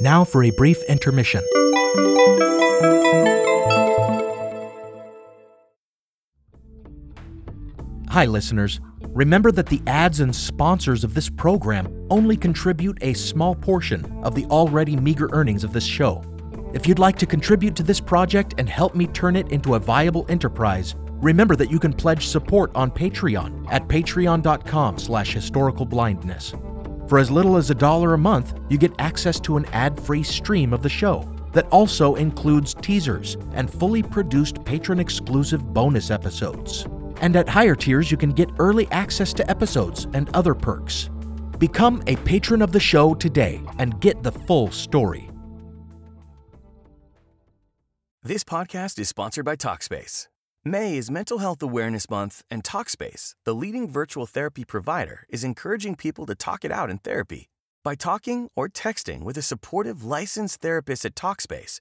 Now 0.00 0.24
for 0.24 0.44
a 0.44 0.50
brief 0.50 0.82
intermission. 0.88 1.42
Hi, 8.14 8.26
listeners. 8.26 8.78
Remember 9.08 9.50
that 9.50 9.66
the 9.66 9.82
ads 9.88 10.20
and 10.20 10.32
sponsors 10.32 11.02
of 11.02 11.14
this 11.14 11.28
program 11.28 12.06
only 12.10 12.36
contribute 12.36 12.96
a 13.00 13.12
small 13.12 13.56
portion 13.56 14.04
of 14.22 14.36
the 14.36 14.44
already 14.44 14.94
meager 14.94 15.28
earnings 15.32 15.64
of 15.64 15.72
this 15.72 15.84
show. 15.84 16.22
If 16.74 16.86
you'd 16.86 17.00
like 17.00 17.16
to 17.16 17.26
contribute 17.26 17.74
to 17.74 17.82
this 17.82 17.98
project 17.98 18.54
and 18.56 18.68
help 18.68 18.94
me 18.94 19.08
turn 19.08 19.34
it 19.34 19.50
into 19.50 19.74
a 19.74 19.80
viable 19.80 20.26
enterprise, 20.28 20.94
remember 20.96 21.56
that 21.56 21.72
you 21.72 21.80
can 21.80 21.92
pledge 21.92 22.28
support 22.28 22.70
on 22.76 22.92
Patreon 22.92 23.66
at 23.72 23.88
patreon.com 23.88 24.96
slash 24.96 25.34
historicalblindness. 25.34 27.08
For 27.08 27.18
as 27.18 27.32
little 27.32 27.56
as 27.56 27.70
a 27.70 27.74
dollar 27.74 28.14
a 28.14 28.18
month, 28.18 28.56
you 28.70 28.78
get 28.78 28.92
access 29.00 29.40
to 29.40 29.56
an 29.56 29.64
ad-free 29.72 30.22
stream 30.22 30.72
of 30.72 30.82
the 30.82 30.88
show 30.88 31.28
that 31.52 31.66
also 31.70 32.14
includes 32.14 32.74
teasers 32.74 33.36
and 33.54 33.68
fully 33.68 34.04
produced 34.04 34.64
patron-exclusive 34.64 35.74
bonus 35.74 36.12
episodes. 36.12 36.86
And 37.24 37.36
at 37.36 37.48
higher 37.48 37.74
tiers, 37.74 38.10
you 38.10 38.18
can 38.18 38.32
get 38.32 38.50
early 38.58 38.86
access 38.90 39.32
to 39.32 39.50
episodes 39.50 40.06
and 40.12 40.28
other 40.36 40.54
perks. 40.54 41.08
Become 41.58 42.02
a 42.06 42.16
patron 42.16 42.60
of 42.60 42.70
the 42.70 42.78
show 42.78 43.14
today 43.14 43.62
and 43.78 43.98
get 43.98 44.22
the 44.22 44.30
full 44.30 44.70
story. 44.70 45.30
This 48.22 48.44
podcast 48.44 48.98
is 48.98 49.08
sponsored 49.08 49.46
by 49.46 49.56
Talkspace. 49.56 50.28
May 50.66 50.98
is 50.98 51.10
Mental 51.10 51.38
Health 51.38 51.62
Awareness 51.62 52.10
Month, 52.10 52.42
and 52.50 52.62
Talkspace, 52.62 53.34
the 53.44 53.54
leading 53.54 53.88
virtual 53.88 54.26
therapy 54.26 54.66
provider, 54.66 55.24
is 55.30 55.44
encouraging 55.44 55.96
people 55.96 56.26
to 56.26 56.34
talk 56.34 56.62
it 56.62 56.72
out 56.72 56.90
in 56.90 56.98
therapy. 56.98 57.48
By 57.82 57.94
talking 57.94 58.50
or 58.54 58.68
texting 58.68 59.22
with 59.22 59.38
a 59.38 59.42
supportive 59.42 60.04
licensed 60.04 60.60
therapist 60.60 61.06
at 61.06 61.14
Talkspace, 61.14 61.80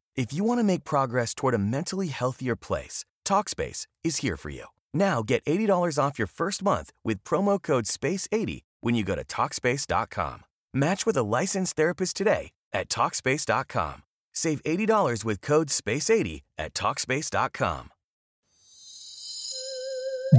If 0.17 0.33
you 0.33 0.43
want 0.43 0.59
to 0.59 0.63
make 0.63 0.83
progress 0.83 1.33
toward 1.33 1.53
a 1.53 1.57
mentally 1.57 2.07
healthier 2.07 2.55
place, 2.55 3.05
Talkspace 3.25 3.87
is 4.03 4.17
here 4.17 4.37
for 4.37 4.49
you. 4.49 4.65
Now 4.93 5.23
get 5.23 5.43
$80 5.45 5.97
off 6.03 6.19
your 6.19 6.27
first 6.27 6.61
month 6.61 6.91
with 7.05 7.23
promo 7.23 7.61
code 7.61 7.85
SPACE80 7.85 8.59
when 8.81 8.93
you 8.95 9.03
go 9.03 9.15
to 9.15 9.23
Talkspace.com. 9.23 10.43
Match 10.73 11.05
with 11.05 11.17
a 11.17 11.23
licensed 11.23 11.75
therapist 11.75 12.15
today 12.17 12.51
at 12.73 12.89
Talkspace.com. 12.89 14.03
Save 14.33 14.61
$80 14.63 15.23
with 15.25 15.41
code 15.41 15.69
SPACE80 15.69 16.41
at 16.57 16.73
Talkspace.com. 16.73 17.89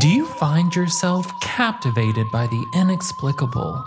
Do 0.01 0.09
you 0.09 0.27
find 0.27 0.75
yourself 0.75 1.27
captivated 1.43 2.27
by 2.33 2.47
the 2.47 2.67
inexplicable, 2.75 3.85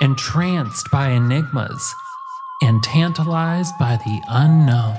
entranced 0.00 0.88
by 0.92 1.10
enigmas, 1.10 1.94
and 2.62 2.80
tantalized 2.82 3.74
by 3.78 3.96
the 3.96 4.20
unknown? 4.28 4.96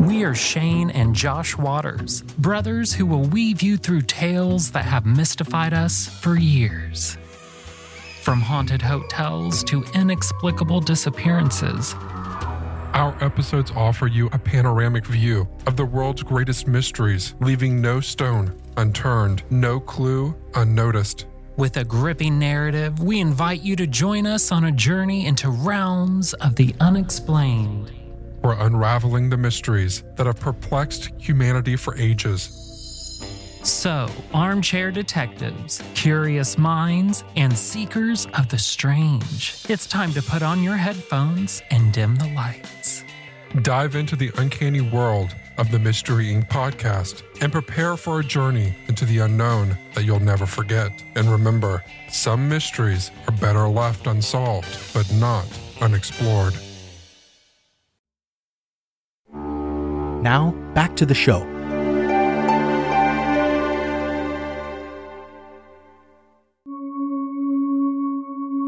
We 0.00 0.24
are 0.24 0.34
Shane 0.34 0.90
and 0.90 1.14
Josh 1.14 1.56
Waters, 1.56 2.22
brothers 2.38 2.92
who 2.92 3.06
will 3.06 3.22
weave 3.22 3.62
you 3.62 3.76
through 3.76 4.02
tales 4.02 4.70
that 4.72 4.84
have 4.84 5.06
mystified 5.06 5.72
us 5.72 6.06
for 6.06 6.36
years. 6.36 7.16
From 8.22 8.40
haunted 8.40 8.82
hotels 8.82 9.64
to 9.64 9.84
inexplicable 9.94 10.80
disappearances, 10.80 11.94
Our 12.94 13.16
episodes 13.22 13.70
offer 13.72 14.06
you 14.06 14.28
a 14.32 14.38
panoramic 14.38 15.06
view 15.06 15.46
of 15.66 15.76
the 15.76 15.84
world's 15.84 16.22
greatest 16.22 16.66
mysteries, 16.66 17.34
leaving 17.40 17.80
no 17.80 18.00
stone 18.00 18.54
unturned, 18.76 19.42
no 19.50 19.80
clue 19.80 20.34
unnoticed. 20.54 21.26
with 21.56 21.78
a 21.78 21.84
gripping 21.84 22.38
narrative, 22.38 23.00
we 23.00 23.18
invite 23.20 23.62
you 23.62 23.74
to 23.76 23.86
join 23.86 24.26
us 24.26 24.52
on 24.52 24.64
a 24.64 24.72
journey 24.72 25.26
into 25.26 25.48
realms 25.50 26.34
of 26.34 26.54
the 26.56 26.74
unexplained. 26.80 27.90
We're 28.46 28.64
unraveling 28.64 29.28
the 29.28 29.36
mysteries 29.36 30.04
that 30.14 30.26
have 30.26 30.38
perplexed 30.38 31.10
humanity 31.18 31.74
for 31.74 31.96
ages. 31.98 32.44
So, 33.64 34.08
armchair 34.32 34.92
detectives, 34.92 35.82
curious 35.94 36.56
minds, 36.56 37.24
and 37.34 37.58
seekers 37.58 38.26
of 38.38 38.48
the 38.48 38.56
strange, 38.56 39.64
it's 39.68 39.88
time 39.88 40.12
to 40.12 40.22
put 40.22 40.44
on 40.44 40.62
your 40.62 40.76
headphones 40.76 41.60
and 41.72 41.92
dim 41.92 42.14
the 42.14 42.28
lights. 42.36 43.02
Dive 43.62 43.96
into 43.96 44.14
the 44.14 44.30
uncanny 44.38 44.80
world 44.80 45.34
of 45.58 45.72
the 45.72 45.80
Mystery 45.80 46.26
Inc. 46.26 46.48
podcast 46.48 47.24
and 47.40 47.50
prepare 47.50 47.96
for 47.96 48.20
a 48.20 48.24
journey 48.24 48.76
into 48.86 49.04
the 49.06 49.18
unknown 49.18 49.76
that 49.94 50.04
you'll 50.04 50.20
never 50.20 50.46
forget. 50.46 50.92
And 51.16 51.28
remember, 51.28 51.82
some 52.08 52.48
mysteries 52.48 53.10
are 53.26 53.34
better 53.38 53.66
left 53.66 54.06
unsolved, 54.06 54.94
but 54.94 55.12
not 55.14 55.46
unexplored. 55.80 56.54
Now, 60.26 60.50
back 60.74 60.96
to 60.96 61.06
the 61.06 61.14
show. 61.14 61.38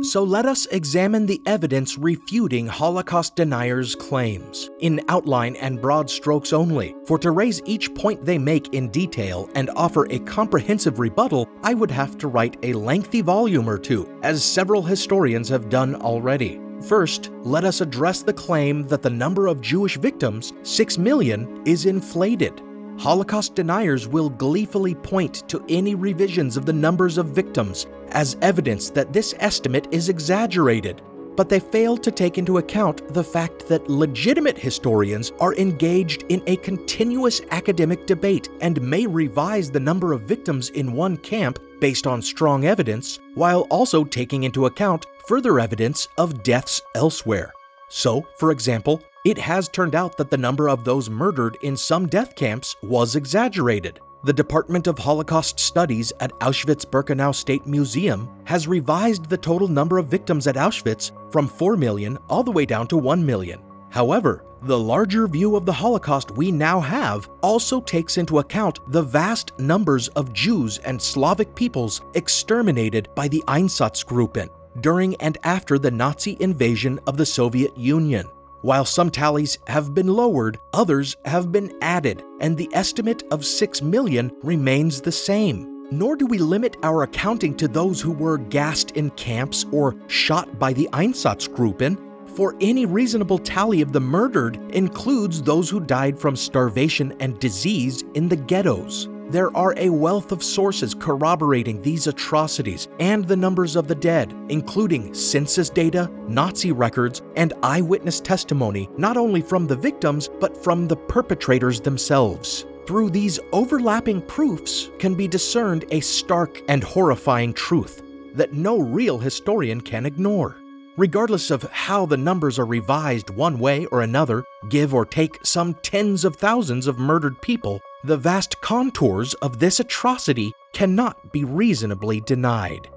So 0.05 0.23
let 0.23 0.47
us 0.47 0.67
examine 0.67 1.27
the 1.27 1.41
evidence 1.47 1.99
refuting 1.99 2.69
Holocaust 2.69 3.35
deniers' 3.35 3.97
claims, 3.97 4.71
in 4.79 5.01
outline 5.09 5.57
and 5.57 5.83
broad 5.83 6.09
strokes 6.09 6.53
only. 6.53 6.95
For 7.07 7.19
to 7.19 7.33
raise 7.33 7.61
each 7.65 7.93
point 7.93 8.25
they 8.25 8.39
make 8.39 8.73
in 8.73 8.89
detail 8.91 9.51
and 9.57 9.69
offer 9.75 10.07
a 10.11 10.21
comprehensive 10.21 11.01
rebuttal, 11.01 11.49
I 11.65 11.75
would 11.75 11.91
have 11.91 12.17
to 12.19 12.29
write 12.29 12.57
a 12.63 12.73
lengthy 12.73 13.21
volume 13.21 13.69
or 13.69 13.79
two, 13.79 14.09
as 14.23 14.45
several 14.45 14.83
historians 14.83 15.49
have 15.49 15.69
done 15.69 15.97
already. 15.97 16.61
First, 16.83 17.31
let 17.43 17.65
us 17.65 17.81
address 17.81 18.23
the 18.23 18.33
claim 18.33 18.85
that 18.85 19.03
the 19.03 19.11
number 19.11 19.49
of 19.49 19.61
Jewish 19.61 19.97
victims, 19.99 20.53
6 20.63 20.97
million, 20.97 21.63
is 21.65 21.87
inflated. 21.87 22.63
Holocaust 22.99 23.55
deniers 23.55 24.09
will 24.09 24.31
gleefully 24.31 24.95
point 24.95 25.49
to 25.49 25.65
any 25.69 25.95
revisions 25.95 26.57
of 26.57 26.67
the 26.67 26.73
numbers 26.73 27.19
of 27.19 27.27
victims 27.27 27.87
as 28.11 28.37
evidence 28.43 28.91
that 28.91 29.13
this 29.13 29.35
estimate 29.39 29.89
is 29.91 30.09
exaggerated, 30.09 31.03
but 31.37 31.49
they 31.49 31.61
fail 31.61 31.97
to 31.97 32.11
take 32.11 32.39
into 32.39 32.59
account 32.59 33.13
the 33.15 33.23
fact 33.23 33.69
that 33.69 33.89
legitimate 33.89 34.59
historians 34.59 35.33
are 35.39 35.55
engaged 35.55 36.25
in 36.29 36.43
a 36.47 36.57
continuous 36.57 37.41
academic 37.51 38.07
debate 38.07 38.49
and 38.61 38.83
may 38.83 39.07
revise 39.07 39.71
the 39.71 39.79
number 39.79 40.13
of 40.13 40.23
victims 40.23 40.71
in 40.71 40.93
one 40.93 41.17
camp 41.17 41.61
based 41.81 42.09
on 42.09 42.21
strong 42.21 42.65
evidence, 42.65 43.21
while 43.35 43.63
also 43.71 44.03
taking 44.03 44.43
into 44.43 44.67
account 44.67 45.07
further 45.29 45.61
evidence 45.61 46.09
of 46.17 46.43
deaths 46.43 46.81
elsewhere. 46.95 47.53
So, 47.91 48.27
for 48.39 48.51
example, 48.51 49.03
it 49.27 49.37
has 49.37 49.69
turned 49.69 49.95
out 49.95 50.17
that 50.17 50.31
the 50.31 50.39
number 50.39 50.71
of 50.71 50.85
those 50.85 51.11
murdered 51.11 51.59
in 51.61 51.77
some 51.77 52.09
death 52.09 52.35
camps 52.35 52.75
was 52.83 53.15
exaggerated. 53.15 54.01
The 54.25 54.33
Department 54.33 54.87
of 54.87 54.99
Holocaust 54.99 55.61
Studies 55.61 56.15
at 56.21 56.33
Auschwitz 56.41 56.87
Birkenau 56.87 57.35
State 57.35 57.67
Museum 57.67 58.27
has 58.45 58.67
revised 58.67 59.29
the 59.29 59.37
total 59.37 59.69
number 59.69 59.99
of 59.99 60.07
victims 60.07 60.47
at 60.47 60.57
Auschwitz 60.57 61.13
from 61.31 61.47
4 61.47 61.77
million 61.77 62.17
all 62.31 62.43
the 62.43 62.51
way 62.51 62.65
down 62.65 62.87
to 62.87 62.97
1 62.97 63.25
million. 63.25 63.61
However, 63.91 64.45
the 64.63 64.79
larger 64.79 65.29
view 65.29 65.57
of 65.57 65.67
the 65.67 65.73
Holocaust 65.73 66.31
we 66.33 66.51
now 66.51 66.81
have 66.81 67.29
also 67.43 67.83
takes 67.83 68.17
into 68.17 68.39
account 68.39 68.81
the 68.93 69.03
vast 69.03 69.57
numbers 69.59 70.09
of 70.09 70.33
Jews 70.33 70.79
and 70.79 71.01
Slavic 71.01 71.55
peoples 71.55 72.01
exterminated 72.15 73.11
by 73.15 73.29
the 73.29 73.45
Einsatzgruppen 73.47 74.49
during 74.81 75.15
and 75.17 75.39
after 75.45 75.79
the 75.79 75.91
Nazi 75.91 76.37
invasion 76.41 76.99
of 77.07 77.17
the 77.17 77.27
Soviet 77.27 77.77
Union. 77.77 78.27
While 78.63 78.85
some 78.85 79.11
tallies 79.11 79.59
have 79.69 79.95
been 79.95 80.09
lowered, 80.09 80.59
others 80.73 81.17
have 81.25 81.53
been 81.53 81.73
added, 81.81 82.25
and 82.41 82.57
the 82.57 82.69
estimate 82.73 83.23
of 83.31 83.47
6 83.47 83.83
million 83.83 84.33
remains 84.43 85.01
the 85.01 85.13
same. 85.13 85.87
Nor 85.91 86.17
do 86.17 86.27
we 86.27 86.39
limit 86.39 86.77
our 86.83 87.05
accounting 87.05 87.57
to 87.57 87.69
those 87.69 88.01
who 88.01 88.13
were 88.13 88.37
gassed 88.37 88.91
in 88.91 89.11
camps 89.11 89.65
or 89.71 89.97
shot 90.09 90.59
by 90.59 90.73
the 90.73 90.89
Einsatzgruppen, 90.93 91.97
for 92.35 92.57
any 92.61 92.85
reasonable 92.85 93.39
tally 93.39 93.81
of 93.81 93.93
the 93.93 94.01
murdered 94.01 94.57
includes 94.75 95.41
those 95.41 95.71
who 95.71 95.81
died 95.81 96.19
from 96.19 96.37
starvation 96.37 97.15
and 97.21 97.39
disease 97.41 98.05
in 98.15 98.29
the 98.29 98.37
ghettos. 98.37 99.09
There 99.31 99.55
are 99.55 99.75
a 99.77 99.91
wealth 99.91 100.33
of 100.33 100.43
sources 100.43 100.95
corroborating 100.95 101.83
these 101.83 102.07
atrocities 102.07 102.89
and 102.99 103.27
the 103.27 103.37
numbers 103.37 103.77
of 103.77 103.87
the 103.87 103.95
dead, 103.95 104.35
including 104.49 105.13
census 105.13 105.69
data, 105.69 106.11
Nazi 106.27 106.73
records, 106.73 107.21
and 107.37 107.53
eyewitness 107.63 108.21
testimony, 108.21 108.89
not 108.97 109.19
only 109.19 109.43
from 109.43 109.67
the 109.67 109.77
victims, 109.77 110.31
but 110.41 110.57
from 110.57 110.89
the 110.89 110.97
perpetrators 110.97 111.79
themselves. 111.79 112.65
Through 112.87 113.11
these 113.11 113.39
overlapping 113.53 114.23
proofs 114.23 114.89
can 114.99 115.15
be 115.15 115.29
discerned 115.29 115.85
a 115.91 116.01
stark 116.01 116.63
and 116.67 116.83
horrifying 116.83 117.53
truth 117.53 118.03
that 118.35 118.55
no 118.55 118.79
real 118.81 119.19
historian 119.19 119.83
can 119.83 120.07
ignore. 120.07 120.57
Regardless 120.97 121.51
of 121.51 121.65
how 121.65 122.07
the 122.07 122.17
numbers 122.17 122.59
are 122.59 122.65
revised 122.65 123.29
one 123.29 123.59
way 123.59 123.85
or 123.87 124.01
another, 124.01 124.43
give 124.71 124.95
or 124.95 125.05
take 125.05 125.39
some 125.45 125.75
tens 125.75 126.25
of 126.25 126.37
thousands 126.37 126.87
of 126.87 126.99
murdered 126.99 127.41
people, 127.43 127.83
the 128.09 128.17
vast 128.17 128.59
contours 128.63 129.35
of 129.35 129.59
this 129.59 129.81
atrocity 129.81 130.51
cannot 130.73 131.31
be 131.31 131.45
reasonably 131.45 132.23
denied. 132.23 132.89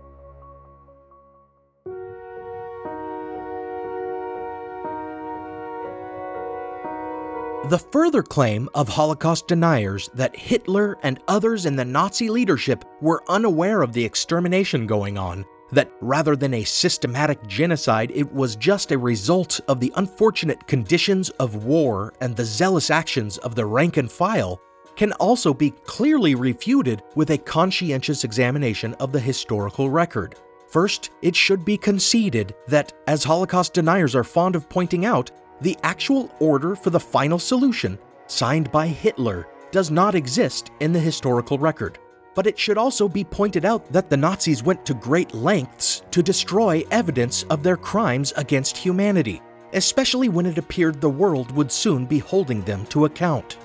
The 7.65 7.85
further 7.91 8.23
claim 8.23 8.69
of 8.73 8.87
Holocaust 8.87 9.49
deniers 9.49 10.09
that 10.13 10.33
Hitler 10.33 10.97
and 11.03 11.19
others 11.27 11.65
in 11.65 11.75
the 11.75 11.83
Nazi 11.83 12.29
leadership 12.29 12.85
were 13.01 13.21
unaware 13.27 13.81
of 13.81 13.91
the 13.91 14.05
extermination 14.05 14.87
going 14.87 15.17
on, 15.17 15.45
that 15.73 15.91
rather 15.99 16.37
than 16.37 16.53
a 16.53 16.63
systematic 16.63 17.45
genocide, 17.47 18.13
it 18.15 18.31
was 18.33 18.55
just 18.55 18.93
a 18.93 18.97
result 18.97 19.59
of 19.67 19.81
the 19.81 19.91
unfortunate 19.97 20.65
conditions 20.67 21.29
of 21.31 21.65
war 21.65 22.13
and 22.21 22.33
the 22.33 22.45
zealous 22.45 22.89
actions 22.89 23.37
of 23.39 23.55
the 23.55 23.65
rank 23.65 23.97
and 23.97 24.09
file, 24.09 24.61
can 24.95 25.13
also 25.13 25.53
be 25.53 25.71
clearly 25.71 26.35
refuted 26.35 27.01
with 27.15 27.31
a 27.31 27.37
conscientious 27.37 28.23
examination 28.23 28.93
of 28.95 29.11
the 29.11 29.19
historical 29.19 29.89
record. 29.89 30.35
First, 30.69 31.09
it 31.21 31.35
should 31.35 31.65
be 31.65 31.77
conceded 31.77 32.55
that, 32.67 32.93
as 33.07 33.23
Holocaust 33.23 33.73
deniers 33.73 34.15
are 34.15 34.23
fond 34.23 34.55
of 34.55 34.69
pointing 34.69 35.05
out, 35.05 35.31
the 35.59 35.77
actual 35.83 36.33
order 36.39 36.75
for 36.75 36.89
the 36.89 36.99
final 36.99 37.37
solution, 37.37 37.99
signed 38.27 38.71
by 38.71 38.87
Hitler, 38.87 39.47
does 39.71 39.91
not 39.91 40.15
exist 40.15 40.71
in 40.79 40.91
the 40.93 40.99
historical 40.99 41.57
record. 41.57 41.99
But 42.33 42.47
it 42.47 42.57
should 42.57 42.77
also 42.77 43.09
be 43.09 43.23
pointed 43.23 43.65
out 43.65 43.91
that 43.91 44.09
the 44.09 44.15
Nazis 44.15 44.63
went 44.63 44.85
to 44.85 44.93
great 44.93 45.33
lengths 45.33 46.03
to 46.11 46.23
destroy 46.23 46.83
evidence 46.89 47.43
of 47.49 47.63
their 47.63 47.77
crimes 47.77 48.31
against 48.37 48.77
humanity, 48.77 49.41
especially 49.73 50.29
when 50.29 50.45
it 50.45 50.57
appeared 50.57 51.01
the 51.01 51.09
world 51.09 51.51
would 51.51 51.71
soon 51.71 52.05
be 52.05 52.19
holding 52.19 52.61
them 52.61 52.85
to 52.85 53.05
account. 53.05 53.57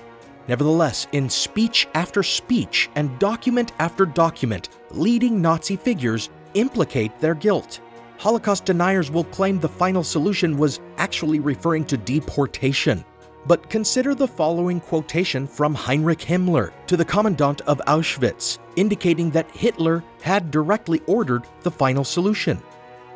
Nevertheless, 0.47 1.07
in 1.11 1.29
speech 1.29 1.87
after 1.93 2.23
speech 2.23 2.89
and 2.95 3.17
document 3.19 3.73
after 3.79 4.05
document, 4.05 4.69
leading 4.91 5.41
Nazi 5.41 5.75
figures 5.75 6.29
implicate 6.53 7.19
their 7.19 7.35
guilt. 7.35 7.81
Holocaust 8.17 8.65
deniers 8.65 9.11
will 9.11 9.25
claim 9.25 9.59
the 9.59 9.69
final 9.69 10.03
solution 10.03 10.57
was 10.57 10.79
actually 10.97 11.39
referring 11.39 11.85
to 11.85 11.97
deportation. 11.97 13.03
But 13.45 13.69
consider 13.69 14.15
the 14.15 14.27
following 14.27 14.79
quotation 14.79 15.47
from 15.47 15.73
Heinrich 15.73 16.19
Himmler 16.19 16.71
to 16.87 16.97
the 16.97 17.05
commandant 17.05 17.61
of 17.61 17.81
Auschwitz, 17.87 18.57
indicating 18.75 19.29
that 19.31 19.49
Hitler 19.51 20.03
had 20.21 20.51
directly 20.51 21.01
ordered 21.07 21.43
the 21.61 21.71
final 21.71 22.03
solution. 22.03 22.61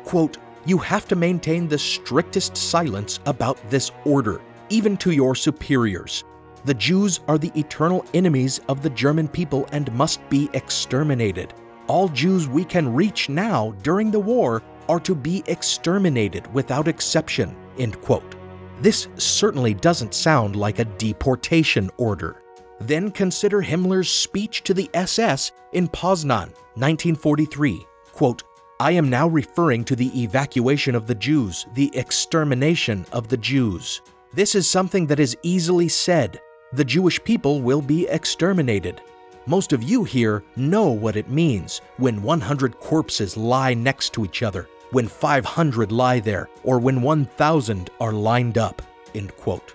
Quote, 0.04 0.38
You 0.64 0.78
have 0.78 1.06
to 1.08 1.16
maintain 1.16 1.68
the 1.68 1.78
strictest 1.78 2.56
silence 2.56 3.20
about 3.26 3.58
this 3.68 3.90
order, 4.04 4.40
even 4.70 4.96
to 4.98 5.10
your 5.10 5.34
superiors. 5.34 6.24
The 6.64 6.74
Jews 6.74 7.20
are 7.26 7.38
the 7.38 7.50
eternal 7.58 8.04
enemies 8.14 8.60
of 8.68 8.82
the 8.82 8.90
German 8.90 9.26
people 9.26 9.66
and 9.72 9.92
must 9.92 10.20
be 10.30 10.48
exterminated. 10.52 11.54
All 11.88 12.08
Jews 12.08 12.46
we 12.48 12.64
can 12.64 12.94
reach 12.94 13.28
now 13.28 13.72
during 13.82 14.12
the 14.12 14.20
war 14.20 14.62
are 14.88 15.00
to 15.00 15.14
be 15.14 15.42
exterminated 15.46 16.52
without 16.54 16.86
exception. 16.86 17.56
End 17.78 18.00
quote. 18.00 18.36
This 18.80 19.08
certainly 19.16 19.74
doesn't 19.74 20.14
sound 20.14 20.54
like 20.54 20.78
a 20.78 20.84
deportation 20.84 21.90
order. 21.96 22.42
Then 22.80 23.10
consider 23.10 23.60
Himmler's 23.60 24.10
speech 24.10 24.62
to 24.64 24.74
the 24.74 24.88
SS 24.94 25.52
in 25.72 25.88
Poznan, 25.88 26.52
1943. 26.74 27.86
Quote, 28.12 28.44
I 28.78 28.92
am 28.92 29.10
now 29.10 29.28
referring 29.28 29.84
to 29.84 29.96
the 29.96 30.22
evacuation 30.22 30.94
of 30.94 31.06
the 31.06 31.14
Jews, 31.14 31.66
the 31.74 31.90
extermination 31.96 33.06
of 33.12 33.28
the 33.28 33.36
Jews. 33.36 34.02
This 34.32 34.54
is 34.54 34.68
something 34.68 35.06
that 35.06 35.20
is 35.20 35.36
easily 35.42 35.88
said, 35.88 36.40
the 36.72 36.84
Jewish 36.84 37.22
people 37.22 37.60
will 37.60 37.82
be 37.82 38.06
exterminated. 38.08 39.02
Most 39.46 39.72
of 39.72 39.82
you 39.82 40.04
here 40.04 40.42
know 40.56 40.88
what 40.88 41.16
it 41.16 41.28
means 41.28 41.80
when 41.96 42.22
100 42.22 42.78
corpses 42.80 43.36
lie 43.36 43.74
next 43.74 44.12
to 44.14 44.24
each 44.24 44.42
other, 44.42 44.68
when 44.92 45.08
500 45.08 45.92
lie 45.92 46.20
there, 46.20 46.48
or 46.62 46.78
when 46.78 47.02
1,000 47.02 47.90
are 48.00 48.12
lined 48.12 48.56
up. 48.56 48.80
End 49.14 49.36
quote. 49.36 49.74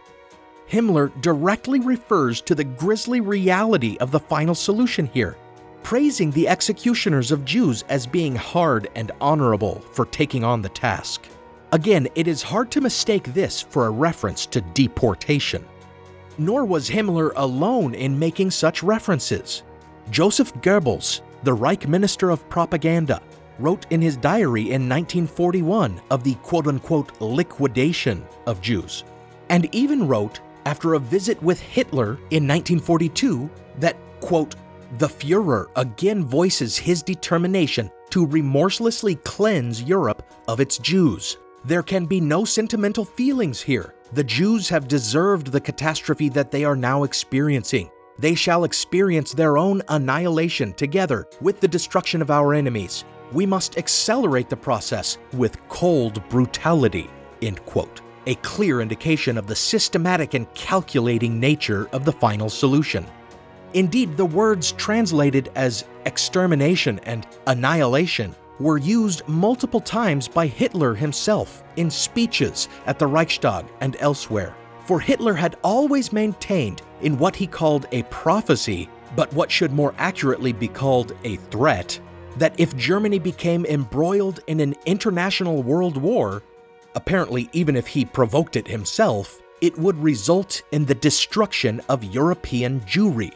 Himmler 0.69 1.11
directly 1.21 1.79
refers 1.79 2.41
to 2.41 2.55
the 2.55 2.63
grisly 2.63 3.21
reality 3.21 3.97
of 3.99 4.11
the 4.11 4.19
final 4.19 4.55
solution 4.55 5.05
here, 5.13 5.37
praising 5.83 6.31
the 6.31 6.47
executioners 6.47 7.31
of 7.31 7.45
Jews 7.45 7.83
as 7.89 8.07
being 8.07 8.35
hard 8.35 8.89
and 8.95 9.11
honorable 9.21 9.81
for 9.91 10.05
taking 10.07 10.43
on 10.43 10.61
the 10.61 10.69
task. 10.69 11.27
Again, 11.71 12.07
it 12.15 12.27
is 12.27 12.41
hard 12.41 12.71
to 12.71 12.81
mistake 12.81 13.33
this 13.33 13.61
for 13.61 13.85
a 13.85 13.91
reference 13.91 14.45
to 14.47 14.61
deportation. 14.61 15.65
Nor 16.37 16.65
was 16.65 16.89
Himmler 16.89 17.31
alone 17.35 17.93
in 17.95 18.17
making 18.17 18.51
such 18.51 18.83
references. 18.83 19.63
Joseph 20.11 20.53
Goebbels, 20.55 21.21
the 21.43 21.53
Reich 21.53 21.87
Minister 21.87 22.29
of 22.29 22.47
Propaganda, 22.49 23.21
wrote 23.59 23.85
in 23.89 24.01
his 24.01 24.17
diary 24.17 24.61
in 24.61 24.87
1941 24.87 26.01
of 26.11 26.23
the 26.23 26.35
quote 26.35 26.67
unquote 26.67 27.19
liquidation 27.19 28.25
of 28.45 28.61
Jews, 28.61 29.03
and 29.49 29.73
even 29.73 30.07
wrote 30.07 30.39
after 30.65 30.93
a 30.93 30.99
visit 30.99 31.41
with 31.41 31.59
Hitler 31.59 32.19
in 32.29 32.47
1942 32.47 33.49
that, 33.79 33.97
quote, 34.19 34.55
the 34.99 35.07
Fuhrer 35.07 35.67
again 35.75 36.23
voices 36.23 36.77
his 36.77 37.01
determination 37.03 37.91
to 38.09 38.25
remorselessly 38.25 39.15
cleanse 39.15 39.83
Europe 39.83 40.29
of 40.47 40.59
its 40.59 40.77
Jews. 40.77 41.37
There 41.65 41.83
can 41.83 42.05
be 42.05 42.21
no 42.21 42.45
sentimental 42.45 43.03
feelings 43.03 43.61
here. 43.61 43.93
The 44.13 44.23
Jews 44.23 44.69
have 44.69 44.87
deserved 44.87 45.47
the 45.47 45.59
catastrophe 45.59 46.29
that 46.29 46.49
they 46.49 46.63
are 46.63 46.77
now 46.77 47.03
experiencing. 47.03 47.89
They 48.17 48.35
shall 48.35 48.63
experience 48.63 49.33
their 49.33 49.57
own 49.57 49.81
annihilation 49.89 50.71
together 50.73 51.27
with 51.41 51.59
the 51.59 51.67
destruction 51.67 52.21
of 52.21 52.31
our 52.31 52.53
enemies. 52.53 53.03
We 53.33 53.45
must 53.45 53.77
accelerate 53.77 54.49
the 54.49 54.55
process 54.55 55.17
with 55.33 55.59
cold 55.67 56.27
brutality. 56.29 57.09
End 57.41 57.63
quote. 57.65 57.99
A 58.27 58.35
clear 58.35 58.79
indication 58.79 59.37
of 59.37 59.45
the 59.45 59.55
systematic 59.55 60.33
and 60.35 60.51
calculating 60.53 61.37
nature 61.37 61.89
of 61.91 62.05
the 62.05 62.13
final 62.13 62.49
solution. 62.49 63.05
Indeed, 63.73 64.15
the 64.15 64.25
words 64.25 64.71
translated 64.71 65.51
as 65.55 65.83
extermination 66.05 66.99
and 67.03 67.27
annihilation 67.45 68.33
were 68.59 68.77
used 68.77 69.27
multiple 69.27 69.79
times 69.79 70.27
by 70.27 70.47
Hitler 70.47 70.93
himself 70.93 71.63
in 71.75 71.89
speeches 71.89 72.69
at 72.85 72.99
the 72.99 73.07
Reichstag 73.07 73.65
and 73.81 73.95
elsewhere. 73.99 74.55
For 74.85 74.99
Hitler 74.99 75.33
had 75.33 75.57
always 75.63 76.13
maintained 76.13 76.81
in 77.01 77.17
what 77.17 77.35
he 77.35 77.45
called 77.45 77.87
a 77.91 78.03
prophecy, 78.03 78.89
but 79.15 79.31
what 79.33 79.51
should 79.51 79.73
more 79.73 79.93
accurately 79.97 80.53
be 80.53 80.67
called 80.67 81.13
a 81.23 81.35
threat, 81.35 81.99
that 82.37 82.57
if 82.57 82.75
Germany 82.77 83.19
became 83.19 83.65
embroiled 83.65 84.39
in 84.47 84.59
an 84.59 84.75
international 84.85 85.63
world 85.63 85.97
war, 85.97 86.41
apparently 86.95 87.49
even 87.53 87.75
if 87.75 87.87
he 87.87 88.05
provoked 88.05 88.55
it 88.55 88.67
himself, 88.67 89.41
it 89.61 89.77
would 89.77 89.97
result 89.97 90.61
in 90.71 90.85
the 90.85 90.95
destruction 90.95 91.81
of 91.89 92.03
European 92.03 92.79
Jewry. 92.81 93.33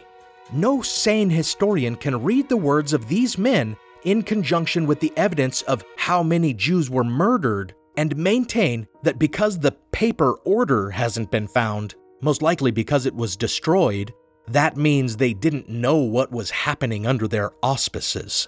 No 0.53 0.81
sane 0.81 1.29
historian 1.29 1.95
can 1.95 2.23
read 2.23 2.47
the 2.47 2.57
words 2.57 2.93
of 2.93 3.07
these 3.07 3.37
men 3.37 3.75
in 4.03 4.23
conjunction 4.23 4.87
with 4.87 4.99
the 4.99 5.13
evidence 5.17 5.61
of 5.63 5.83
how 5.97 6.23
many 6.23 6.53
Jews 6.53 6.89
were 6.89 7.03
murdered 7.03 7.73
and 7.97 8.15
maintain 8.15 8.87
that 9.03 9.19
because 9.19 9.59
the 9.59 9.73
paper 9.91 10.33
order 10.45 10.89
hasn't 10.91 11.31
been 11.31 11.47
found, 11.47 11.95
most 12.21 12.41
likely 12.41 12.71
because 12.71 13.05
it 13.05 13.15
was 13.15 13.35
destroyed, 13.35 14.13
that 14.47 14.77
means 14.77 15.17
they 15.17 15.33
didn't 15.33 15.69
know 15.69 15.97
what 15.97 16.31
was 16.31 16.49
happening 16.49 17.05
under 17.05 17.27
their 17.27 17.51
auspices. 17.61 18.47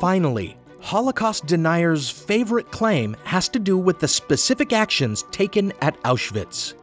Finally, 0.00 0.56
Holocaust 0.86 1.46
deniers' 1.46 2.08
favorite 2.08 2.70
claim 2.70 3.16
has 3.24 3.48
to 3.48 3.58
do 3.58 3.76
with 3.76 3.98
the 3.98 4.06
specific 4.06 4.72
actions 4.72 5.24
taken 5.32 5.72
at 5.82 6.00
Auschwitz. 6.04 6.74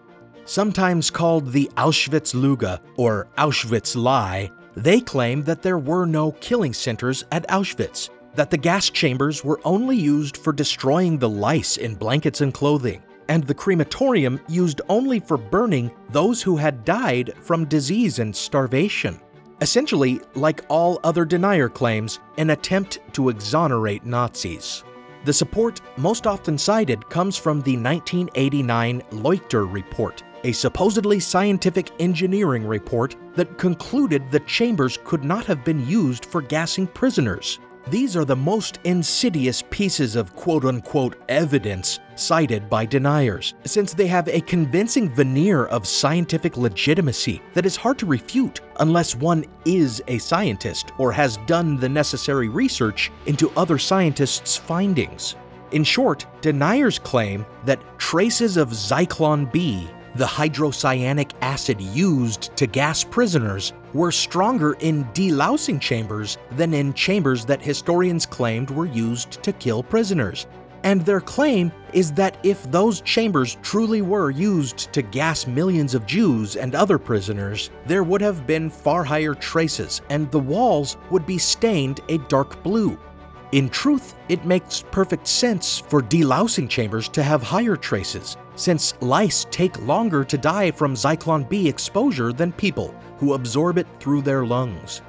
Sometimes 0.43 1.09
called 1.09 1.53
the 1.53 1.71
Auschwitz 1.77 2.33
Lüge 2.35 2.81
or 2.97 3.29
Auschwitz 3.37 3.95
lie, 3.95 4.51
they 4.75 4.99
claim 4.99 5.41
that 5.43 5.61
there 5.61 5.77
were 5.77 6.05
no 6.05 6.33
killing 6.41 6.73
centers 6.73 7.23
at 7.31 7.47
Auschwitz, 7.47 8.09
that 8.35 8.51
the 8.51 8.57
gas 8.57 8.89
chambers 8.89 9.41
were 9.41 9.61
only 9.63 9.95
used 9.95 10.35
for 10.35 10.51
destroying 10.51 11.17
the 11.17 11.29
lice 11.29 11.77
in 11.77 11.95
blankets 11.95 12.41
and 12.41 12.53
clothing, 12.53 13.01
and 13.29 13.45
the 13.45 13.53
crematorium 13.53 14.37
used 14.49 14.81
only 14.89 15.21
for 15.21 15.37
burning 15.37 15.89
those 16.09 16.41
who 16.41 16.57
had 16.57 16.83
died 16.83 17.33
from 17.39 17.63
disease 17.63 18.19
and 18.19 18.35
starvation. 18.35 19.17
Essentially, 19.63 20.19
like 20.35 20.65
all 20.67 20.99
other 21.05 21.23
denier 21.23 21.69
claims, 21.69 22.19
an 22.37 22.49
attempt 22.49 22.99
to 23.13 23.29
exonerate 23.29 24.05
Nazis. 24.05 24.83
The 25.23 25.31
support 25.31 25.79
most 25.95 26.27
often 26.27 26.57
cited 26.57 27.07
comes 27.07 27.37
from 27.37 27.61
the 27.61 27.77
1989 27.77 29.01
Leuchter 29.11 29.65
Report, 29.71 30.21
a 30.43 30.51
supposedly 30.51 31.17
scientific 31.21 31.91
engineering 32.01 32.67
report 32.67 33.15
that 33.35 33.57
concluded 33.57 34.29
the 34.29 34.41
chambers 34.41 34.99
could 35.05 35.23
not 35.23 35.45
have 35.45 35.63
been 35.63 35.87
used 35.87 36.25
for 36.25 36.41
gassing 36.41 36.85
prisoners. 36.85 37.59
These 37.87 38.15
are 38.15 38.23
the 38.23 38.35
most 38.35 38.79
insidious 38.85 39.61
pieces 39.69 40.15
of 40.15 40.33
quote 40.35 40.63
unquote 40.63 41.21
evidence 41.27 41.99
cited 42.15 42.69
by 42.69 42.85
deniers, 42.85 43.55
since 43.65 43.93
they 43.93 44.07
have 44.07 44.29
a 44.29 44.39
convincing 44.41 45.13
veneer 45.13 45.65
of 45.65 45.85
scientific 45.85 46.55
legitimacy 46.55 47.41
that 47.53 47.65
is 47.65 47.75
hard 47.75 47.99
to 47.99 48.05
refute 48.05 48.61
unless 48.79 49.15
one 49.15 49.43
is 49.65 50.01
a 50.07 50.17
scientist 50.17 50.93
or 50.97 51.11
has 51.11 51.37
done 51.45 51.75
the 51.75 51.89
necessary 51.89 52.47
research 52.47 53.11
into 53.25 53.51
other 53.57 53.77
scientists' 53.77 54.55
findings. 54.55 55.35
In 55.71 55.83
short, 55.83 56.25
deniers 56.41 56.99
claim 56.99 57.45
that 57.65 57.81
traces 57.99 58.55
of 58.55 58.69
Zyklon 58.69 59.51
B 59.51 59.89
the 60.15 60.25
hydrocyanic 60.25 61.31
acid 61.41 61.81
used 61.81 62.55
to 62.55 62.67
gas 62.67 63.03
prisoners 63.03 63.73
were 63.93 64.11
stronger 64.11 64.73
in 64.79 65.05
delousing 65.13 65.79
chambers 65.79 66.37
than 66.51 66.73
in 66.73 66.93
chambers 66.93 67.45
that 67.45 67.61
historians 67.61 68.25
claimed 68.25 68.69
were 68.69 68.85
used 68.85 69.43
to 69.43 69.53
kill 69.53 69.83
prisoners. 69.83 70.47
And 70.83 71.01
their 71.01 71.21
claim 71.21 71.71
is 71.93 72.11
that 72.13 72.37
if 72.43 72.69
those 72.69 72.99
chambers 73.01 73.57
truly 73.61 74.01
were 74.01 74.31
used 74.31 74.91
to 74.91 75.01
gas 75.01 75.47
millions 75.47 75.95
of 75.95 76.05
Jews 76.05 76.57
and 76.57 76.75
other 76.75 76.97
prisoners, 76.97 77.69
there 77.85 78.03
would 78.03 78.19
have 78.19 78.45
been 78.45 78.69
far 78.69 79.03
higher 79.03 79.33
traces, 79.33 80.01
and 80.09 80.29
the 80.29 80.39
walls 80.39 80.97
would 81.09 81.25
be 81.25 81.37
stained 81.37 82.01
a 82.09 82.17
dark 82.17 82.61
blue. 82.63 82.99
In 83.53 83.69
truth, 83.69 84.15
it 84.29 84.45
makes 84.45 84.83
perfect 84.91 85.27
sense 85.27 85.77
for 85.77 86.01
delousing 86.01 86.67
chambers 86.67 87.07
to 87.09 87.23
have 87.23 87.43
higher 87.43 87.77
traces, 87.77 88.35
since 88.55 88.93
lice 89.01 89.45
take 89.51 89.81
longer 89.81 90.23
to 90.23 90.37
die 90.37 90.71
from 90.71 90.95
Zyklon 90.95 91.47
B 91.47 91.67
exposure 91.67 92.33
than 92.33 92.51
people 92.51 92.93
who 93.17 93.33
absorb 93.33 93.77
it 93.77 93.87
through 93.99 94.21
their 94.21 94.45
lungs. 94.45 95.01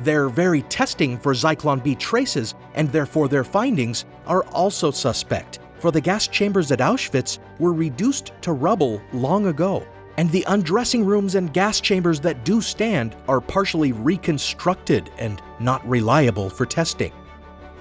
Their 0.00 0.28
very 0.28 0.62
testing 0.62 1.18
for 1.18 1.32
Zyklon 1.32 1.82
B 1.82 1.94
traces, 1.94 2.54
and 2.74 2.90
therefore 2.90 3.28
their 3.28 3.44
findings, 3.44 4.04
are 4.26 4.44
also 4.46 4.90
suspect, 4.90 5.60
for 5.78 5.90
the 5.90 6.00
gas 6.00 6.26
chambers 6.26 6.72
at 6.72 6.80
Auschwitz 6.80 7.38
were 7.58 7.72
reduced 7.72 8.32
to 8.42 8.52
rubble 8.52 9.00
long 9.12 9.46
ago, 9.46 9.86
and 10.16 10.30
the 10.30 10.44
undressing 10.48 11.04
rooms 11.04 11.34
and 11.34 11.52
gas 11.52 11.80
chambers 11.80 12.20
that 12.20 12.44
do 12.44 12.60
stand 12.60 13.16
are 13.28 13.40
partially 13.40 13.92
reconstructed 13.92 15.10
and 15.18 15.40
not 15.60 15.86
reliable 15.88 16.50
for 16.50 16.66
testing. 16.66 17.12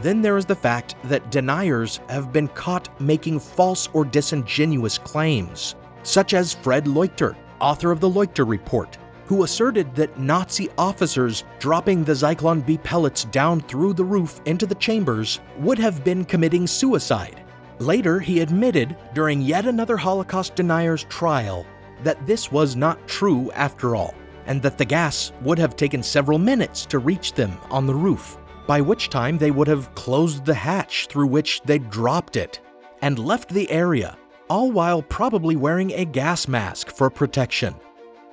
Then 0.04 0.22
there 0.22 0.36
is 0.36 0.46
the 0.46 0.54
fact 0.54 0.96
that 1.06 1.32
deniers 1.32 2.02
have 2.10 2.34
been 2.34 2.50
caught 2.50 2.89
making 3.00 3.39
false 3.39 3.88
or 3.94 4.04
disingenuous 4.04 4.98
claims, 4.98 5.76
such 6.04 6.34
as 6.34 6.54
Fred 6.54 6.88
Leuchter, 6.88 7.38
author 7.62 7.89
of 7.89 8.02
the 8.02 8.10
Leuchter 8.10 8.46
Report, 8.46 8.98
who 9.28 9.44
asserted 9.44 9.96
that 9.96 10.20
Nazi 10.20 10.70
officers 10.78 11.46
dropping 11.58 12.04
the 12.04 12.12
Zyklon 12.12 12.66
B 12.66 12.78
pellets 12.80 13.24
down 13.24 13.62
through 13.62 13.94
the 13.94 14.04
roof 14.04 14.42
into 14.44 14.66
the 14.66 14.76
chambers 14.76 15.39
would 15.60 15.80
have 15.80 16.04
been 16.04 16.26
committing 16.26 16.68
suicide. 16.68 17.42
Later, 17.80 18.20
he 18.20 18.42
admitted 18.42 18.98
during 19.13 19.42
yet 19.42 19.66
another 19.66 19.96
Holocaust 19.96 20.56
denier's 20.56 21.06
trial 21.06 21.66
that 22.04 22.28
this 22.28 22.52
was 22.52 22.76
not 22.76 23.08
true 23.08 23.52
after 23.54 23.96
all, 23.96 24.13
and 24.48 24.62
that 24.63 24.78
the 24.78 24.84
gas 24.84 25.32
would 25.44 25.58
have 25.58 25.78
taken 25.78 26.04
several 26.04 26.39
minutes 26.39 26.86
to 26.88 27.00
reach 27.00 27.32
them 27.32 27.58
on 27.72 27.88
the 27.88 27.96
roof 27.96 28.38
by 28.67 28.82
which 28.82 29.10
time 29.10 29.38
they 29.38 29.52
would 29.52 29.67
have 29.67 29.93
closed 29.95 30.45
the 30.45 30.54
hatch 30.54 31.08
through 31.08 31.28
which 31.28 31.62
they'd 31.62 31.89
dropped 31.89 32.36
it 32.36 32.60
and 33.02 33.19
left 33.19 33.49
the 33.49 33.69
area, 33.69 34.17
all 34.49 34.71
while 34.71 35.02
probably 35.02 35.56
wearing 35.56 35.91
a 35.91 36.06
gas 36.06 36.47
mask 36.47 36.89
for 36.89 37.10
protection. 37.10 37.76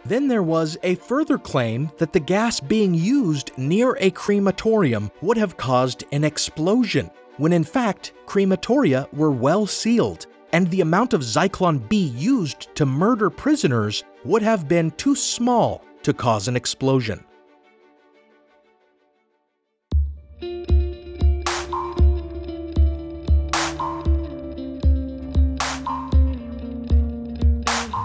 Then 0.05 0.29
there 0.29 0.43
was 0.43 0.79
a 0.83 0.95
further 0.95 1.37
claim 1.37 1.91
that 1.99 2.13
the 2.13 2.21
gas 2.21 2.61
being 2.61 2.95
used 2.95 3.51
near 3.59 3.97
a 4.01 4.11
crematorium 4.11 5.11
would 5.21 5.37
have 5.37 5.57
caused 5.57 6.05
an 6.13 6.25
explosion, 6.25 7.11
when 7.37 7.53
in 7.53 7.65
fact, 7.65 8.13
crematoria 8.27 9.09
were 9.13 9.31
well 9.31 9.67
sealed, 9.67 10.27
and 10.53 10.71
the 10.71 10.81
amount 10.81 11.13
of 11.13 11.21
Zyklon 11.21 11.87
B 11.89 12.13
used 12.17 12.75
to 12.77 12.87
murder 12.87 13.31
prisoners 13.31 14.05
would 14.25 14.43
have 14.43 14.69
been 14.69 14.91
too 14.93 15.15
small 15.15 15.85
to 16.03 16.15
cause 16.15 16.49
an 16.49 16.57
explosion. 16.57 17.25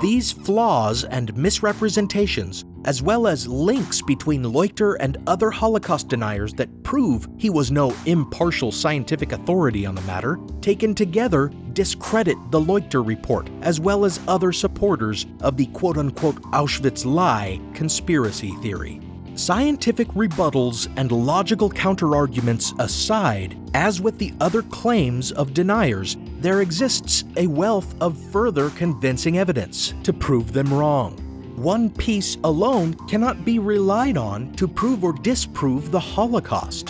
These 0.01 0.33
flaws 0.33 1.03
and 1.05 1.35
misrepresentations, 1.35 2.63
as 2.85 3.01
well 3.01 3.25
as 3.25 3.47
links 3.47 4.01
between 4.03 4.43
Leuchter 4.43 4.97
and 4.99 5.17
other 5.25 5.49
Holocaust 5.49 6.09
deniers 6.09 6.53
that 6.53 6.83
prove 6.83 7.27
he 7.37 7.49
was 7.49 7.71
no 7.71 7.95
impartial 8.05 8.71
scientific 8.71 9.31
authority 9.31 9.85
on 9.85 9.95
the 9.95 10.01
matter, 10.01 10.37
taken 10.61 10.93
together 10.93 11.51
discredit 11.73 12.37
the 12.51 12.59
Leuchter 12.59 13.05
report, 13.05 13.49
as 13.61 13.79
well 13.79 14.05
as 14.05 14.19
other 14.27 14.51
supporters 14.51 15.25
of 15.41 15.57
the 15.57 15.65
quote 15.67 15.97
unquote 15.97 16.41
Auschwitz 16.51 17.05
lie 17.05 17.59
conspiracy 17.73 18.51
theory. 18.61 19.04
Scientific 19.35 20.07
rebuttals 20.09 20.87
and 20.95 21.11
logical 21.11 21.69
counterarguments 21.69 22.73
aside, 22.79 23.57
as 23.73 23.99
with 23.99 24.17
the 24.17 24.33
other 24.39 24.61
claims 24.61 25.33
of 25.33 25.53
deniers, 25.53 26.15
there 26.39 26.61
exists 26.61 27.25
a 27.35 27.45
wealth 27.45 27.93
of 27.99 28.17
further 28.31 28.69
convincing 28.71 29.37
evidence 29.37 29.93
to 30.03 30.13
prove 30.13 30.53
them 30.53 30.73
wrong. 30.73 31.17
One 31.57 31.89
piece 31.89 32.37
alone 32.45 32.93
cannot 33.09 33.43
be 33.43 33.59
relied 33.59 34.15
on 34.15 34.53
to 34.53 34.69
prove 34.69 35.03
or 35.03 35.11
disprove 35.11 35.91
the 35.91 35.99
Holocaust. 35.99 36.89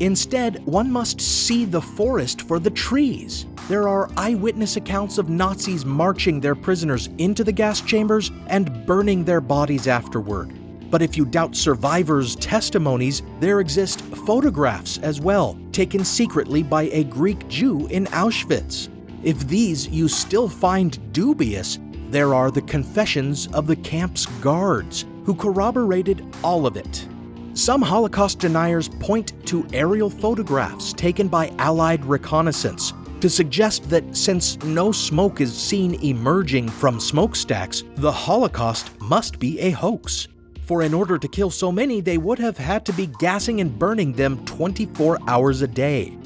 Instead, 0.00 0.64
one 0.64 0.90
must 0.90 1.20
see 1.20 1.66
the 1.66 1.82
forest 1.82 2.40
for 2.42 2.58
the 2.58 2.70
trees. 2.70 3.44
There 3.68 3.86
are 3.86 4.10
eyewitness 4.16 4.76
accounts 4.76 5.18
of 5.18 5.28
Nazis 5.28 5.84
marching 5.84 6.40
their 6.40 6.54
prisoners 6.54 7.10
into 7.18 7.44
the 7.44 7.52
gas 7.52 7.82
chambers 7.82 8.30
and 8.46 8.86
burning 8.86 9.24
their 9.24 9.42
bodies 9.42 9.86
afterward. 9.86 10.50
But 10.92 11.00
if 11.00 11.16
you 11.16 11.24
doubt 11.24 11.56
survivors' 11.56 12.36
testimonies, 12.36 13.22
there 13.40 13.60
exist 13.60 14.02
photographs 14.02 14.98
as 14.98 15.22
well, 15.22 15.58
taken 15.72 16.04
secretly 16.04 16.62
by 16.62 16.82
a 16.92 17.02
Greek 17.04 17.48
Jew 17.48 17.86
in 17.86 18.04
Auschwitz. 18.08 18.90
If 19.22 19.48
these 19.48 19.88
you 19.88 20.06
still 20.06 20.50
find 20.50 21.00
dubious, 21.14 21.78
there 22.10 22.34
are 22.34 22.50
the 22.50 22.60
confessions 22.60 23.46
of 23.54 23.66
the 23.66 23.76
camp's 23.76 24.26
guards, 24.42 25.06
who 25.24 25.34
corroborated 25.34 26.26
all 26.44 26.66
of 26.66 26.76
it. 26.76 27.08
Some 27.54 27.80
Holocaust 27.80 28.38
deniers 28.40 28.90
point 28.90 29.32
to 29.46 29.66
aerial 29.72 30.10
photographs 30.10 30.92
taken 30.92 31.26
by 31.26 31.54
Allied 31.58 32.04
reconnaissance 32.04 32.92
to 33.20 33.30
suggest 33.30 33.88
that 33.88 34.14
since 34.14 34.62
no 34.64 34.92
smoke 34.92 35.40
is 35.40 35.56
seen 35.56 35.94
emerging 36.04 36.68
from 36.68 37.00
smokestacks, 37.00 37.82
the 37.96 38.12
Holocaust 38.12 38.90
must 39.00 39.38
be 39.38 39.58
a 39.60 39.70
hoax 39.70 40.28
for 40.64 40.82
in 40.82 40.94
order 40.94 41.18
to 41.18 41.28
kill 41.28 41.50
so 41.50 41.70
many, 41.72 42.00
they 42.00 42.18
would 42.18 42.38
have 42.38 42.56
had 42.56 42.84
to 42.86 42.92
be 42.92 43.06
gassing 43.18 43.60
and 43.60 43.78
burning 43.78 44.12
them 44.12 44.44
24 44.44 45.18
hours 45.28 45.62
a 45.62 45.68
day. 45.68 46.16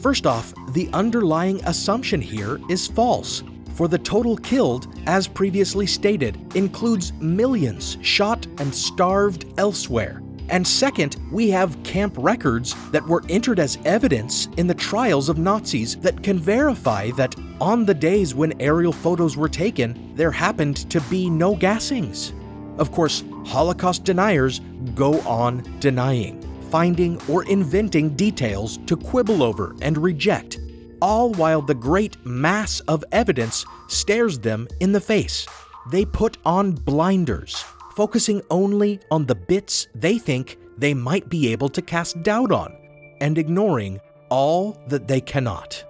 First 0.00 0.26
off, 0.26 0.54
the 0.72 0.88
underlying 0.92 1.62
assumption 1.64 2.20
here 2.20 2.60
is 2.68 2.86
false, 2.86 3.42
for 3.74 3.88
the 3.88 3.98
total 3.98 4.36
killed, 4.36 4.86
as 5.06 5.26
previously 5.26 5.86
stated, 5.86 6.54
includes 6.54 7.12
millions 7.14 7.98
shot 8.02 8.46
and 8.58 8.74
starved 8.74 9.46
elsewhere. 9.58 10.22
And 10.50 10.66
second, 10.66 11.16
we 11.30 11.48
have 11.50 11.80
camp 11.84 12.14
records 12.18 12.74
that 12.90 13.06
were 13.06 13.22
entered 13.28 13.60
as 13.60 13.78
evidence 13.84 14.48
in 14.56 14.66
the 14.66 14.74
trials 14.74 15.28
of 15.28 15.38
Nazis 15.38 15.96
that 15.98 16.22
can 16.22 16.38
verify 16.38 17.10
that 17.12 17.34
on 17.60 17.84
the 17.84 17.94
days 17.94 18.34
when 18.34 18.60
aerial 18.60 18.92
photos 18.92 19.36
were 19.36 19.48
taken, 19.48 20.12
there 20.16 20.32
happened 20.32 20.90
to 20.90 21.00
be 21.02 21.30
no 21.30 21.54
gassings. 21.54 22.32
Of 22.80 22.90
course, 22.92 23.22
Holocaust 23.44 24.04
deniers 24.04 24.62
go 24.94 25.20
on 25.20 25.62
denying, 25.80 26.40
finding 26.70 27.20
or 27.28 27.44
inventing 27.44 28.16
details 28.16 28.78
to 28.86 28.96
quibble 28.96 29.42
over 29.42 29.76
and 29.82 29.98
reject, 29.98 30.58
all 31.02 31.30
while 31.34 31.60
the 31.60 31.74
great 31.74 32.16
mass 32.24 32.80
of 32.80 33.04
evidence 33.12 33.66
stares 33.88 34.38
them 34.38 34.66
in 34.80 34.92
the 34.92 35.00
face. 35.00 35.46
They 35.90 36.06
put 36.06 36.38
on 36.46 36.72
blinders, 36.72 37.62
focusing 37.94 38.40
only 38.50 39.00
on 39.10 39.26
the 39.26 39.34
bits 39.34 39.86
they 39.94 40.18
think 40.18 40.56
they 40.78 40.94
might 40.94 41.28
be 41.28 41.52
able 41.52 41.68
to 41.68 41.82
cast 41.82 42.22
doubt 42.22 42.50
on, 42.50 42.74
and 43.20 43.36
ignoring 43.36 44.00
all 44.30 44.80
that 44.88 45.06
they 45.06 45.20
cannot. 45.20 45.84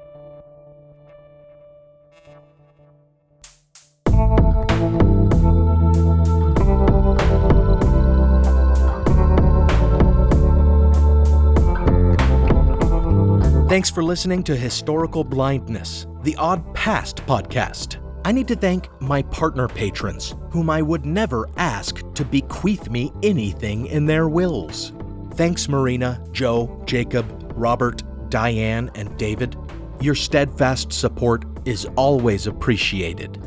Thanks 13.70 13.88
for 13.88 14.02
listening 14.02 14.42
to 14.42 14.56
Historical 14.56 15.22
Blindness, 15.22 16.08
the 16.24 16.34
Odd 16.34 16.74
Past 16.74 17.18
podcast. 17.18 18.02
I 18.24 18.32
need 18.32 18.48
to 18.48 18.56
thank 18.56 18.88
my 19.00 19.22
partner 19.22 19.68
patrons, 19.68 20.34
whom 20.50 20.68
I 20.68 20.82
would 20.82 21.06
never 21.06 21.48
ask 21.56 22.02
to 22.14 22.24
bequeath 22.24 22.90
me 22.90 23.12
anything 23.22 23.86
in 23.86 24.06
their 24.06 24.28
wills. 24.28 24.92
Thanks, 25.34 25.68
Marina, 25.68 26.20
Joe, 26.32 26.82
Jacob, 26.84 27.24
Robert, 27.54 28.02
Diane, 28.28 28.90
and 28.96 29.16
David. 29.16 29.54
Your 30.00 30.16
steadfast 30.16 30.92
support 30.92 31.44
is 31.64 31.86
always 31.94 32.48
appreciated. 32.48 33.40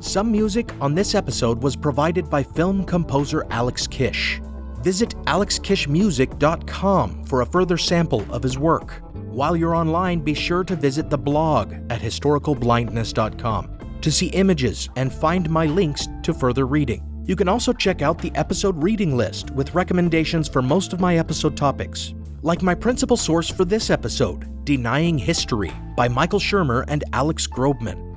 Some 0.00 0.32
music 0.32 0.72
on 0.80 0.96
this 0.96 1.14
episode 1.14 1.62
was 1.62 1.76
provided 1.76 2.28
by 2.28 2.42
film 2.42 2.84
composer 2.84 3.46
Alex 3.50 3.86
Kish. 3.86 4.40
Visit 4.82 5.10
alexkishmusic.com 5.26 7.24
for 7.26 7.42
a 7.42 7.46
further 7.46 7.78
sample 7.78 8.26
of 8.32 8.42
his 8.42 8.58
work. 8.58 9.00
While 9.30 9.56
you're 9.56 9.76
online, 9.76 10.20
be 10.20 10.34
sure 10.34 10.64
to 10.64 10.74
visit 10.74 11.08
the 11.08 11.16
blog 11.16 11.72
at 11.88 12.00
historicalblindness.com 12.00 13.78
to 14.00 14.10
see 14.10 14.26
images 14.26 14.88
and 14.96 15.12
find 15.12 15.48
my 15.48 15.66
links 15.66 16.08
to 16.24 16.34
further 16.34 16.66
reading. 16.66 17.06
You 17.26 17.36
can 17.36 17.48
also 17.48 17.72
check 17.72 18.02
out 18.02 18.18
the 18.18 18.32
episode 18.34 18.82
reading 18.82 19.16
list 19.16 19.52
with 19.52 19.72
recommendations 19.72 20.48
for 20.48 20.62
most 20.62 20.92
of 20.92 20.98
my 20.98 21.16
episode 21.16 21.56
topics, 21.56 22.12
like 22.42 22.60
my 22.60 22.74
principal 22.74 23.16
source 23.16 23.48
for 23.48 23.64
this 23.64 23.88
episode, 23.88 24.64
Denying 24.64 25.16
History 25.16 25.70
by 25.96 26.08
Michael 26.08 26.40
Shermer 26.40 26.84
and 26.88 27.04
Alex 27.12 27.46
Grobman. 27.46 28.08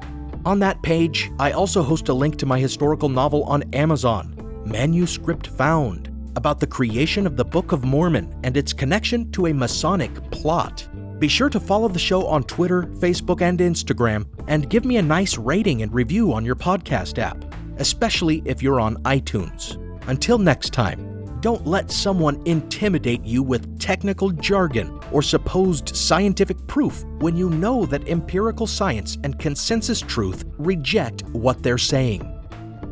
On 0.46 0.58
that 0.60 0.82
page, 0.82 1.30
I 1.38 1.52
also 1.52 1.84
host 1.84 2.10
a 2.10 2.14
link 2.14 2.38
to 2.38 2.48
my 2.48 2.60
historical 2.60 3.08
novel 3.08 3.44
on 3.44 3.62
Amazon, 3.74 4.36
Manuscript 4.66 5.46
Found, 5.46 6.10
about 6.36 6.60
the 6.60 6.66
creation 6.68 7.28
of 7.28 7.38
the 7.38 7.46
Book 7.46 7.72
of 7.72 7.84
Mormon 7.84 8.34
and 8.44 8.58
its 8.58 8.74
connection 8.74 9.32
to 9.34 9.46
a 9.46 9.54
Masonic 9.54 10.32
plot. 10.32 10.88
Be 11.24 11.30
sure 11.30 11.48
to 11.52 11.60
follow 11.62 11.88
the 11.88 12.00
show 12.00 12.28
on 12.28 12.44
Twitter, 12.44 12.84
Facebook, 12.84 13.40
and 13.40 13.58
Instagram, 13.60 14.26
and 14.50 14.70
give 14.70 14.84
me 14.84 14.98
a 14.98 15.02
nice 15.02 15.38
rating 15.38 15.82
and 15.82 15.94
review 15.94 16.34
on 16.34 16.44
your 16.44 16.54
podcast 16.54 17.18
app, 17.18 17.46
especially 17.78 18.42
if 18.44 18.62
you're 18.62 18.82
on 18.82 19.02
iTunes. 19.04 19.80
Until 20.10 20.38
next 20.38 20.74
time, 20.74 21.40
don't 21.40 21.66
let 21.66 21.90
someone 21.90 22.42
intimidate 22.44 23.24
you 23.24 23.42
with 23.42 23.80
technical 23.80 24.32
jargon 24.32 25.00
or 25.14 25.22
supposed 25.22 25.96
scientific 25.96 26.58
proof 26.68 27.06
when 27.20 27.38
you 27.38 27.50
know 27.50 27.86
that 27.86 28.06
empirical 28.10 28.68
science 28.68 29.18
and 29.24 29.40
consensus 29.40 30.02
truth 30.02 30.44
reject 30.58 31.24
what 31.28 31.64
they're 31.64 31.78
saying. 31.78 32.38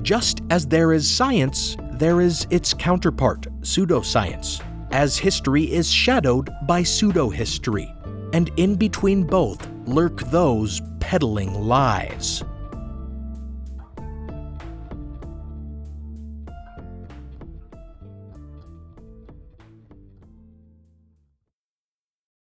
Just 0.04 0.40
as 0.50 0.66
there 0.66 0.94
is 0.94 1.06
science, 1.06 1.76
there 1.96 2.22
is 2.22 2.48
its 2.50 2.74
counterpart, 2.74 3.42
pseudoscience, 3.60 4.64
as 4.92 5.18
history 5.18 5.70
is 5.70 5.92
shadowed 5.92 6.50
by 6.66 6.82
pseudo-history 6.82 7.94
and 8.34 8.50
in 8.58 8.76
between 8.76 9.24
both 9.24 9.68
lurk 9.86 10.20
those 10.32 10.82
peddling 11.00 11.54
lies. 11.54 12.44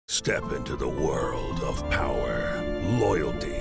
Step 0.07 0.51
into 0.51 0.75
the 0.75 0.87
world 0.87 1.59
of 1.61 1.89
power, 1.89 2.61
loyalty, 2.99 3.60